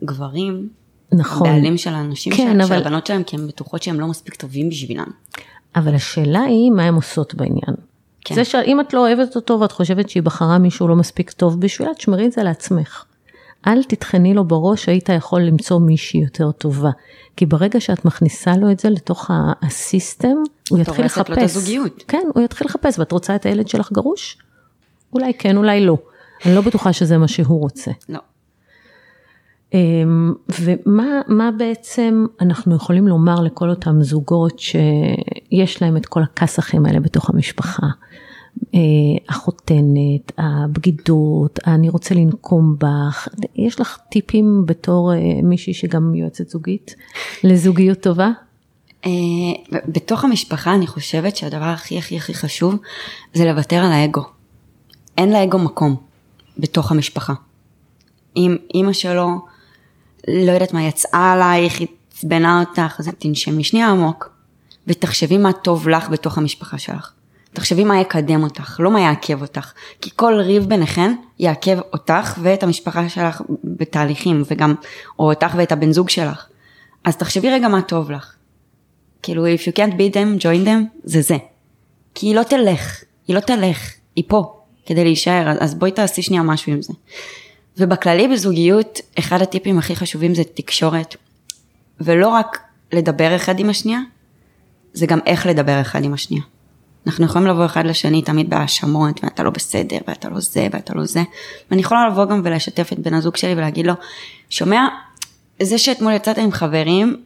הגברים, 0.02 0.68
נכון. 1.16 1.48
הבעלים 1.48 1.78
של 1.78 1.94
האנשים 1.94 2.32
כן, 2.32 2.52
של 2.56 2.60
אבל- 2.60 2.76
הבנות 2.76 3.06
שלהם, 3.06 3.22
כי 3.22 3.36
הן 3.36 3.46
בטוחות 3.46 3.82
שהם 3.82 4.00
לא 4.00 4.06
מספיק 4.06 4.34
טובים 4.34 4.68
בשבילם. 4.68 5.06
אבל 5.76 5.94
השאלה 5.94 6.40
היא 6.40 6.70
מה 6.70 6.82
הן 6.82 6.94
עושות 6.94 7.34
בעניין. 7.34 7.74
כן. 8.24 8.34
זה 8.34 8.44
שאם 8.44 8.80
את 8.80 8.94
לא 8.94 9.06
אוהבת 9.08 9.36
אותו 9.36 9.60
ואת 9.60 9.72
חושבת 9.72 10.08
שהיא 10.10 10.22
בחרה 10.22 10.58
מישהו 10.58 10.88
לא 10.88 10.96
מספיק 10.96 11.30
טוב 11.30 11.60
בשבילה, 11.60 11.94
תשמרי 11.94 12.26
את 12.26 12.32
זה 12.32 12.42
לעצמך. 12.42 13.04
אל 13.66 13.82
תטחני 13.82 14.34
לו 14.34 14.44
בראש 14.44 14.84
שהיית 14.84 15.08
יכול 15.08 15.42
למצוא 15.42 15.80
מישהי 15.80 16.20
יותר 16.20 16.52
טובה. 16.52 16.90
כי 17.36 17.46
ברגע 17.46 17.80
שאת 17.80 18.04
מכניסה 18.04 18.56
לו 18.56 18.70
את 18.70 18.80
זה 18.80 18.90
לתוך 18.90 19.30
הסיסטם, 19.62 20.36
הוא 20.70 20.78
יתחיל 20.78 20.96
הורסת 21.04 21.16
לחפש. 21.16 21.30
לו 21.30 21.36
את 21.36 21.42
הזוגיות. 21.42 22.04
כן, 22.08 22.22
הוא 22.34 22.42
יתחיל 22.44 22.66
לחפש, 22.66 22.98
ואת 22.98 23.12
רוצה 23.12 23.34
את 23.34 23.46
הילד 23.46 23.68
שלך 23.68 23.92
גרוש? 23.92 24.38
אולי 25.12 25.32
כן, 25.38 25.56
אולי 25.56 25.86
לא. 25.86 25.96
אני 26.46 26.54
לא 26.54 26.60
בטוחה 26.60 26.92
שזה 26.92 27.18
מה 27.18 27.28
שהוא 27.28 27.60
רוצה. 27.60 27.90
לא. 28.08 28.18
אמ, 29.74 30.34
ומה 30.60 31.20
מה 31.28 31.50
בעצם 31.50 32.26
אנחנו 32.40 32.76
יכולים 32.76 33.08
לומר 33.08 33.40
לכל 33.40 33.70
אותם 33.70 34.02
זוגות 34.02 34.58
שיש 34.58 35.82
להם 35.82 35.96
את 35.96 36.06
כל 36.06 36.22
הכסחים 36.22 36.86
האלה 36.86 37.00
בתוך 37.00 37.30
המשפחה? 37.30 37.86
אה, 38.74 38.80
החותנת, 39.28 40.32
הבגידות, 40.38 41.58
אני 41.66 41.88
רוצה 41.88 42.14
לנקום 42.14 42.76
בך, 42.78 43.28
יש 43.56 43.80
לך 43.80 43.98
טיפים 44.10 44.62
בתור 44.66 45.12
אה, 45.14 45.18
מישהי 45.42 45.74
שגם 45.74 46.14
יועצת 46.14 46.48
זוגית 46.48 46.94
לזוגיות 47.44 48.00
טובה? 48.00 48.30
אה, 49.06 49.10
בתוך 49.88 50.24
המשפחה 50.24 50.74
אני 50.74 50.86
חושבת 50.86 51.36
שהדבר 51.36 51.64
הכי 51.64 51.98
הכי 51.98 52.16
הכי 52.16 52.34
חשוב 52.34 52.76
זה 53.34 53.44
לוותר 53.44 53.76
על 53.76 53.92
האגו. 53.92 54.22
אין 55.18 55.32
לאגו 55.32 55.58
מקום 55.58 55.96
בתוך 56.58 56.92
המשפחה. 56.92 57.34
אם 58.36 58.56
אימא 58.74 58.92
שלו, 58.92 59.28
לא 60.28 60.52
יודעת 60.52 60.72
מה, 60.72 60.82
יצאה 60.82 61.32
עלייך, 61.32 61.80
עצבנה 62.12 62.60
אותך, 62.60 62.96
אז 62.98 63.10
תנשמי 63.18 63.64
שנייה 63.64 63.90
עמוק, 63.90 64.30
ותחשבי 64.86 65.38
מה 65.38 65.52
טוב 65.52 65.88
לך 65.88 66.08
בתוך 66.08 66.38
המשפחה 66.38 66.78
שלך. 66.78 67.12
תחשבי 67.52 67.84
מה 67.84 68.00
יקדם 68.00 68.42
אותך, 68.42 68.80
לא 68.80 68.90
מה 68.90 69.00
יעכב 69.00 69.42
אותך. 69.42 69.72
כי 70.00 70.10
כל 70.16 70.34
ריב 70.34 70.64
ביניכן 70.64 71.14
יעכב 71.38 71.78
אותך 71.92 72.38
ואת 72.42 72.62
המשפחה 72.62 73.08
שלך 73.08 73.42
בתהליכים, 73.64 74.42
וגם, 74.50 74.74
או 75.18 75.30
אותך 75.30 75.54
ואת 75.56 75.72
הבן 75.72 75.92
זוג 75.92 76.08
שלך. 76.08 76.46
אז 77.04 77.16
תחשבי 77.16 77.50
רגע 77.50 77.68
מה 77.68 77.82
טוב 77.82 78.10
לך. 78.10 78.32
כאילו, 79.22 79.46
if 79.46 79.58
you 79.58 79.72
can't 79.78 79.92
beat 79.92 80.12
them, 80.14 80.42
join 80.42 80.66
them, 80.66 81.00
זה 81.04 81.22
זה. 81.22 81.36
כי 82.14 82.26
היא 82.26 82.34
לא 82.34 82.42
תלך, 82.42 83.02
היא 83.28 83.36
לא 83.36 83.40
תלך, 83.40 83.92
היא 84.16 84.24
פה 84.28 84.60
כדי 84.86 85.04
להישאר, 85.04 85.52
אז- 85.60 85.74
בואי 85.74 85.90
תעשי 85.90 86.22
שנייה 86.22 86.42
משהו 86.42 86.72
עם 86.72 86.82
זה. 86.82 86.92
ובכללי 87.78 88.28
בזוגיות, 88.28 89.00
אחד 89.18 89.42
הטיפים 89.42 89.78
הכי 89.78 89.96
חשובים 89.96 90.34
זה 90.34 90.44
תקשורת. 90.44 91.16
ולא 92.00 92.28
רק 92.28 92.58
לדבר 92.92 93.36
אחד 93.36 93.60
עם 93.60 93.70
השנייה, 93.70 94.00
זה 94.92 95.06
גם 95.06 95.18
איך 95.26 95.46
לדבר 95.46 95.80
אחד 95.80 96.04
עם 96.04 96.14
השנייה. 96.14 96.42
אנחנו 97.06 97.24
יכולים 97.24 97.48
לבוא 97.48 97.66
אחד 97.66 97.86
לשני 97.86 98.22
תמיד 98.22 98.50
בהאשמות, 98.50 99.24
ואתה 99.24 99.42
לא 99.42 99.50
בסדר, 99.50 99.98
ואתה 100.08 100.28
לא 100.28 100.40
זה, 100.40 100.68
ואתה 100.72 100.94
לא 100.94 101.04
זה. 101.04 101.22
ואני 101.70 101.80
יכולה 101.80 102.08
לבוא 102.08 102.24
גם 102.24 102.40
ולשתף 102.44 102.92
את 102.92 102.98
בן 102.98 103.14
הזוג 103.14 103.36
שלי 103.36 103.52
ולהגיד 103.52 103.86
לו, 103.86 103.94
שומע, 104.50 104.86
זה 105.62 105.78
שאתמול 105.78 106.12
יצאת 106.12 106.38
עם 106.38 106.52
חברים, 106.52 107.16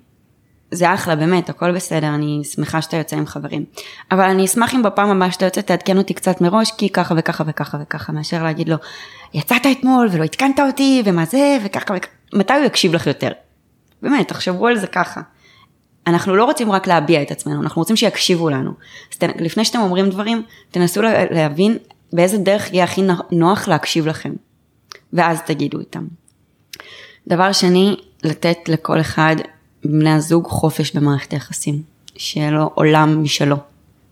זה 0.70 0.94
אחלה, 0.94 1.16
באמת, 1.16 1.48
הכל 1.48 1.72
בסדר, 1.72 2.14
אני 2.14 2.40
שמחה 2.44 2.82
שאתה 2.82 2.96
יוצא 2.96 3.16
עם 3.16 3.26
חברים. 3.26 3.64
אבל 4.10 4.24
אני 4.24 4.44
אשמח 4.44 4.74
אם 4.74 4.82
בפעם 4.82 5.10
הבאה 5.10 5.32
שאתה 5.32 5.44
יוצא 5.44 5.60
תעדכן 5.60 5.98
אותי 5.98 6.14
קצת 6.14 6.40
מראש, 6.40 6.72
כי 6.78 6.88
ככה 6.88 7.14
וככה 7.18 7.44
וככה 7.46 7.78
וככה, 7.82 8.12
מאשר 8.12 8.42
להגיד 8.42 8.68
לו, 8.68 8.76
יצאת 9.34 9.62
אתמול 9.72 10.08
ולא 10.12 10.24
עדכנת 10.24 10.60
אותי, 10.60 11.02
ומה 11.04 11.24
זה, 11.24 11.58
וככה 11.64 11.94
וככה. 11.96 12.12
מתי 12.32 12.52
הוא 12.52 12.64
יקשיב 12.64 12.94
לך 12.94 13.06
יותר? 13.06 13.30
באמת, 14.02 14.28
תחשבו 14.28 14.66
על 14.66 14.76
זה 14.76 14.86
ככה. 14.86 15.20
אנחנו 16.06 16.36
לא 16.36 16.44
רוצים 16.44 16.72
רק 16.72 16.86
להביע 16.86 17.22
את 17.22 17.30
עצמנו, 17.30 17.62
אנחנו 17.62 17.80
רוצים 17.80 17.96
שיקשיבו 17.96 18.50
לנו. 18.50 18.70
אז 19.12 19.18
ת, 19.18 19.22
לפני 19.22 19.64
שאתם 19.64 19.80
אומרים 19.80 20.10
דברים, 20.10 20.42
תנסו 20.70 21.02
להבין 21.30 21.78
באיזה 22.12 22.38
דרך 22.38 22.72
יהיה 22.72 22.84
הכי 22.84 23.02
נוח 23.30 23.68
להקשיב 23.68 24.06
לכם. 24.06 24.32
ואז 25.12 25.40
תגידו 25.46 25.78
איתם. 25.78 26.06
דבר 27.28 27.52
שני, 27.52 27.96
לתת 28.24 28.68
לכל 28.68 29.00
אחד 29.00 29.36
מבני 29.84 30.10
הזוג 30.10 30.46
חופש 30.46 30.96
במערכת 30.96 31.32
היחסים. 31.32 31.82
שיהיה 32.16 32.50
לו 32.50 32.70
עולם 32.74 33.22
משלו. 33.22 33.56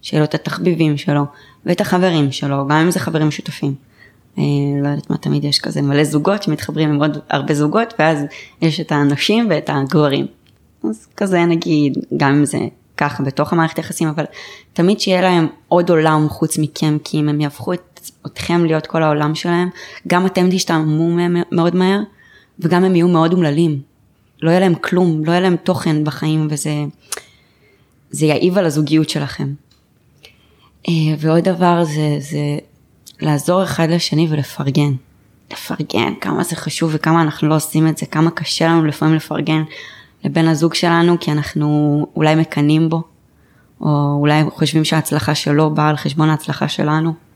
שיהיה 0.02 0.20
לו 0.20 0.24
את 0.24 0.34
התחביבים 0.34 0.96
שלו 0.96 1.24
ואת 1.66 1.80
החברים 1.80 2.32
שלו, 2.32 2.68
גם 2.68 2.76
אם 2.76 2.90
זה 2.90 3.00
חברים 3.00 3.30
שותפים. 3.30 3.74
אה, 4.38 4.42
לא 4.82 4.88
יודעת 4.88 5.10
מה 5.10 5.16
תמיד 5.16 5.44
יש 5.44 5.58
כזה 5.58 5.82
מלא 5.82 6.04
זוגות 6.04 6.42
שמתחברים 6.42 6.90
עם 6.90 7.02
עוד 7.02 7.18
הרבה 7.30 7.54
זוגות 7.54 7.94
ואז 7.98 8.18
יש 8.62 8.80
את 8.80 8.92
הנשים 8.92 9.46
ואת 9.50 9.70
הגברים. 9.72 10.26
אז 10.84 11.06
כזה 11.16 11.44
נגיד 11.44 11.98
גם 12.16 12.34
אם 12.34 12.44
זה 12.44 12.58
ככה 12.96 13.22
בתוך 13.22 13.52
המערכת 13.52 13.76
היחסים 13.76 14.08
אבל 14.08 14.24
תמיד 14.72 15.00
שיהיה 15.00 15.20
להם 15.20 15.46
עוד 15.68 15.90
עולם 15.90 16.28
חוץ 16.28 16.58
מכם 16.58 16.96
כי 17.04 17.20
אם 17.20 17.28
הם 17.28 17.40
יהפכו 17.40 17.72
את, 17.72 18.00
אתכם 18.26 18.64
להיות 18.64 18.86
כל 18.86 19.02
העולם 19.02 19.34
שלהם 19.34 19.68
גם 20.06 20.26
אתם 20.26 20.50
תשתעממו 20.50 21.24
מאוד 21.52 21.76
מהר 21.76 22.00
וגם 22.58 22.84
הם 22.84 22.94
יהיו 22.94 23.08
מאוד 23.08 23.32
אומללים. 23.32 23.87
לא 24.42 24.50
יהיה 24.50 24.60
להם 24.60 24.74
כלום 24.74 25.24
לא 25.24 25.30
יהיה 25.30 25.40
להם 25.40 25.56
תוכן 25.56 26.04
בחיים 26.04 26.46
וזה 26.50 26.70
זה 28.10 28.26
יעיב 28.26 28.58
על 28.58 28.66
הזוגיות 28.66 29.08
שלכם. 29.08 29.48
אה, 30.88 30.92
ועוד 31.18 31.44
דבר 31.44 31.84
זה, 31.84 32.16
זה 32.18 32.58
לעזור 33.20 33.62
אחד 33.62 33.88
לשני 33.90 34.26
ולפרגן. 34.30 34.92
לפרגן, 35.52 36.14
כמה 36.20 36.44
זה 36.44 36.56
חשוב 36.56 36.90
וכמה 36.94 37.22
אנחנו 37.22 37.48
לא 37.48 37.56
עושים 37.56 37.88
את 37.88 37.98
זה, 37.98 38.06
כמה 38.06 38.30
קשה 38.30 38.66
לנו 38.66 38.84
לפעמים 38.84 39.14
לפרגן 39.14 39.62
לבן 40.24 40.48
הזוג 40.48 40.74
שלנו 40.74 41.16
כי 41.20 41.32
אנחנו 41.32 42.06
אולי 42.16 42.34
מקנאים 42.34 42.88
בו, 42.88 43.02
או 43.80 44.16
אולי 44.20 44.42
חושבים 44.50 44.84
שההצלחה 44.84 45.34
שלו 45.34 45.74
באה 45.74 45.88
על 45.88 45.96
חשבון 45.96 46.28
ההצלחה 46.28 46.68
שלנו. 46.68 47.27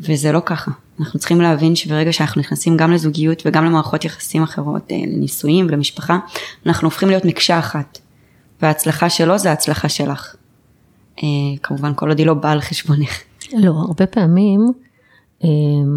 וזה 0.00 0.32
לא 0.32 0.40
ככה. 0.46 0.70
אנחנו 1.00 1.18
צריכים 1.18 1.40
להבין 1.40 1.76
שברגע 1.76 2.12
שאנחנו 2.12 2.40
נכנסים 2.40 2.76
גם 2.76 2.92
לזוגיות 2.92 3.42
וגם 3.46 3.64
למערכות 3.64 4.04
יחסים 4.04 4.42
אחרות, 4.42 4.92
אה, 4.92 4.96
לנישואים 4.96 5.66
ולמשפחה, 5.66 6.18
אנחנו 6.66 6.86
הופכים 6.86 7.08
להיות 7.08 7.24
מקשה 7.24 7.58
אחת. 7.58 7.98
וההצלחה 8.62 9.10
שלו 9.10 9.38
זה 9.38 9.50
ההצלחה 9.50 9.88
שלך. 9.88 10.34
אה, 11.22 11.28
כמובן 11.62 11.92
כל 11.96 12.08
עוד 12.08 12.18
היא 12.18 12.26
לא 12.26 12.34
באה 12.34 12.52
על 12.52 12.60
חשבונך. 12.60 13.20
לא, 13.52 13.70
הרבה 13.70 14.06
פעמים 14.06 14.72
אמ, 15.44 15.96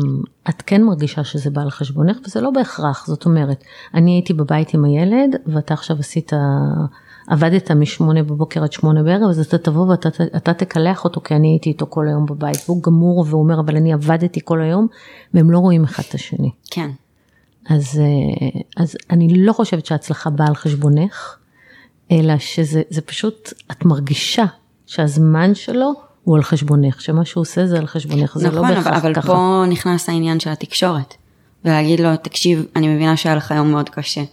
את 0.49 0.61
כן 0.61 0.83
מרגישה 0.83 1.23
שזה 1.23 1.49
בא 1.49 1.61
על 1.61 1.69
חשבונך 1.69 2.17
וזה 2.25 2.41
לא 2.41 2.51
בהכרח, 2.51 3.07
זאת 3.07 3.25
אומרת, 3.25 3.63
אני 3.93 4.11
הייתי 4.11 4.33
בבית 4.33 4.73
עם 4.73 4.85
הילד 4.85 5.35
ואתה 5.45 5.73
עכשיו 5.73 5.97
עשית, 5.99 6.33
עבדת 7.27 7.71
משמונה 7.71 8.23
בבוקר 8.23 8.63
עד 8.63 8.71
שמונה 8.71 9.03
בערב, 9.03 9.29
אז 9.29 9.39
אתה 9.39 9.57
תבוא 9.57 9.85
ואתה 9.85 10.53
תקלח 10.53 11.03
אותו 11.05 11.21
כי 11.21 11.35
אני 11.35 11.47
הייתי 11.47 11.69
איתו 11.69 11.85
כל 11.89 12.07
היום 12.07 12.25
בבית, 12.25 12.57
והוא 12.65 12.83
גמור 12.83 13.25
והוא 13.27 13.43
אומר 13.43 13.59
אבל 13.59 13.75
אני 13.75 13.93
עבדתי 13.93 14.39
כל 14.43 14.61
היום 14.61 14.87
והם 15.33 15.51
לא 15.51 15.57
רואים 15.57 15.83
אחד 15.83 16.03
את 16.09 16.13
השני. 16.13 16.51
כן. 16.71 16.89
אז, 17.69 17.99
אה, 17.99 18.59
אז 18.77 18.97
אני 19.09 19.27
לא 19.37 19.53
חושבת 19.53 19.85
שההצלחה 19.85 20.29
באה 20.29 20.47
על 20.47 20.55
חשבונך, 20.55 21.37
אלא 22.11 22.37
שזה 22.37 23.01
פשוט, 23.05 23.53
את 23.71 23.85
מרגישה 23.85 24.45
שהזמן 24.85 25.55
שלו 25.55 25.93
הוא 26.23 26.35
על 26.35 26.43
חשבונך, 26.43 27.01
שמה 27.01 27.25
שהוא 27.25 27.41
עושה 27.41 27.67
זה 27.67 27.77
על 27.77 27.87
חשבונך, 27.87 28.37
זה 28.37 28.51
לא 28.51 28.61
נכון, 28.61 28.69
לא 28.69 28.75
בהכרח 28.75 28.99
ככה. 28.99 29.09
נכון, 29.09 29.11
אבל 29.11 29.21
פה 29.21 29.63
נכנס 29.69 30.09
העניין 30.09 30.39
של 30.39 30.49
התקשורת. 30.49 31.13
ולהגיד 31.65 31.99
לו, 31.99 32.17
תקשיב, 32.17 32.65
אני 32.75 32.87
מבינה 32.95 33.17
שהיה 33.17 33.35
לך 33.35 33.51
יום 33.51 33.71
מאוד 33.71 33.89
קשה, 33.89 34.23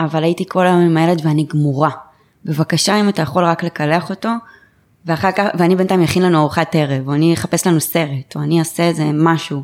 אבל 0.00 0.24
הייתי 0.24 0.44
כל 0.48 0.66
היום 0.66 0.80
עם 0.80 0.96
הילד 0.96 1.20
ואני 1.24 1.46
גמורה. 1.50 1.90
בבקשה, 2.46 3.00
אם 3.00 3.08
אתה 3.08 3.22
יכול 3.22 3.44
רק 3.44 3.62
לקלח 3.62 4.10
אותו, 4.10 4.28
ואחר 5.06 5.32
כך, 5.32 5.44
ואני 5.58 5.76
בינתיים 5.76 6.02
אכין 6.02 6.22
לנו 6.22 6.38
ארוחת 6.38 6.74
ערב, 6.74 7.08
או 7.08 7.14
אני 7.14 7.34
אחפש 7.34 7.66
לנו 7.66 7.80
סרט, 7.80 8.36
או 8.36 8.42
אני 8.42 8.58
אעשה 8.58 8.82
איזה 8.82 9.04
משהו. 9.14 9.62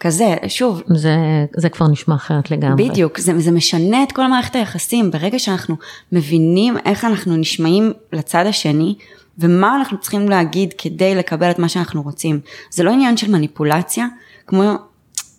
כזה, 0.00 0.36
שוב. 0.48 0.82
זה, 0.86 1.16
זה 1.56 1.68
כבר 1.68 1.88
נשמע 1.88 2.14
אחרת 2.14 2.50
לגמרי. 2.50 2.88
בדיוק, 2.88 3.18
זה, 3.18 3.38
זה 3.38 3.50
משנה 3.50 4.02
את 4.02 4.12
כל 4.12 4.26
מערכת 4.26 4.56
היחסים. 4.56 5.10
ברגע 5.10 5.38
שאנחנו 5.38 5.76
מבינים 6.12 6.76
איך 6.84 7.04
אנחנו 7.04 7.36
נשמעים 7.36 7.92
לצד 8.12 8.46
השני, 8.46 8.94
ומה 9.38 9.76
אנחנו 9.76 10.00
צריכים 10.00 10.28
להגיד 10.28 10.74
כדי 10.78 11.14
לקבל 11.14 11.50
את 11.50 11.58
מה 11.58 11.68
שאנחנו 11.68 12.02
רוצים. 12.02 12.40
זה 12.70 12.82
לא 12.82 12.90
עניין 12.90 13.16
של 13.16 13.30
מניפולציה, 13.30 14.06
כמו 14.46 14.72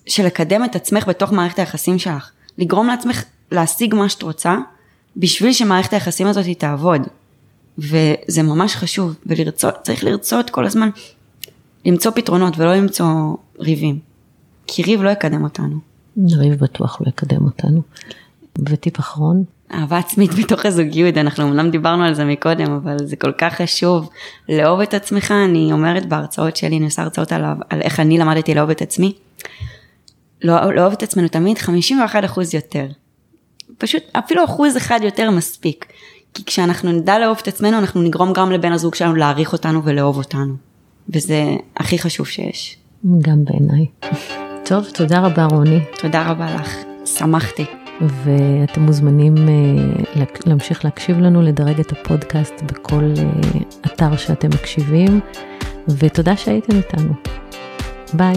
של 0.06 0.26
לקדם 0.26 0.66
את 0.66 0.76
עצמך 0.76 1.08
בתוך 1.08 1.32
מערכת 1.32 1.60
היחסים 1.60 2.00
שלך. 2.00 2.32
לגרום 2.58 2.88
לעצמך 2.88 3.24
להשיג 3.52 3.96
מה 3.96 4.10
שאת 4.10 4.22
רוצה, 4.22 4.58
בשביל 5.18 5.54
שמערכת 5.54 5.94
היחסים 5.94 6.28
הזאת 6.28 6.46
תעבוד. 6.58 7.02
וזה 7.78 8.44
ממש 8.44 8.76
חשוב, 8.76 9.16
ולרצות, 9.26 9.76
צריך 9.84 10.04
לרצות 10.04 10.50
כל 10.50 10.66
הזמן 10.66 10.90
למצוא 11.86 12.12
פתרונות 12.12 12.58
ולא 12.58 12.76
למצוא 12.76 13.36
ריבים. 13.60 14.00
כי 14.68 14.84
ריב 14.84 15.02
לא 15.02 15.10
יקדם 15.10 15.44
אותנו. 15.44 15.78
ריב 16.18 16.54
בטוח 16.54 17.02
לא 17.02 17.08
יקדם 17.10 17.46
אותנו. 17.46 17.82
וטיפ 18.70 19.00
אחרון? 19.00 19.44
אהבה 19.74 19.98
עצמית 19.98 20.32
בתוך 20.34 20.66
הזוגיות, 20.66 21.18
אנחנו 21.18 21.44
אמנם 21.44 21.72
דיברנו 21.72 22.04
על 22.04 22.14
זה 22.14 22.26
מקודם, 22.26 22.72
אבל 22.72 22.98
זה 23.06 23.16
כל 23.16 23.32
כך 23.32 23.54
חשוב 23.54 24.10
לאהוב 24.50 24.80
את 24.80 24.94
עצמך, 24.94 25.34
אני 25.46 25.72
אומרת 25.72 26.06
בהרצאות 26.06 26.56
שלי, 26.56 26.78
אני 26.78 26.86
עושה 26.86 27.02
הרצאות 27.02 27.32
עליו, 27.32 27.56
על 27.70 27.82
איך 27.82 28.00
אני 28.00 28.18
למדתי 28.18 28.54
לאהוב 28.54 28.70
את 28.70 28.82
עצמי. 28.82 29.14
לא, 30.44 30.74
לאהוב 30.74 30.94
את 30.94 31.04
עצמנו 31.04 31.28
תמיד 31.28 31.58
51 31.58 32.26
אחוז 32.26 32.54
יותר. 32.54 32.86
פשוט 33.80 34.04
אפילו 34.12 34.46
אחוז 34.46 34.78
אחד 34.78 35.00
יותר 35.04 35.32
מספיק. 35.32 35.86
כי 36.34 36.46
כשאנחנו 36.46 36.92
נדע 36.92 37.20
לאהוב 37.20 37.38
את 37.42 37.48
עצמנו, 37.48 37.78
אנחנו 37.78 38.02
נגרום 38.02 38.34
גם 38.34 38.52
לבן 38.52 38.72
הזוג 38.72 38.96
שלנו 38.96 39.16
להעריך 39.16 39.54
אותנו 39.54 39.84
ולאהוב 39.84 40.18
אותנו. 40.18 40.54
וזה 41.10 41.56
הכי 41.78 42.00
חשוב 42.00 42.28
שיש. 42.28 42.78
גם 43.22 43.46
בעיניי. 43.46 43.86
טוב, 44.66 44.86
תודה 44.94 45.20
רבה 45.20 45.46
רוני. 45.46 45.80
תודה 46.02 46.30
רבה 46.30 46.56
לך, 46.56 46.76
שמחתי. 47.06 47.66
ואתם 48.02 48.82
מוזמנים 48.82 49.36
אה, 49.38 50.24
להמשיך 50.46 50.86
להקשיב 50.86 51.20
לנו, 51.20 51.42
לדרג 51.42 51.80
את 51.80 51.92
הפודקאסט 51.92 52.62
בכל 52.62 53.14
אה, 53.18 53.60
אתר 53.86 54.18
שאתם 54.18 54.50
מקשיבים, 54.50 55.20
ותודה 55.88 56.38
שהייתם 56.38 56.78
איתנו. 56.78 57.14
ביי. 58.14 58.36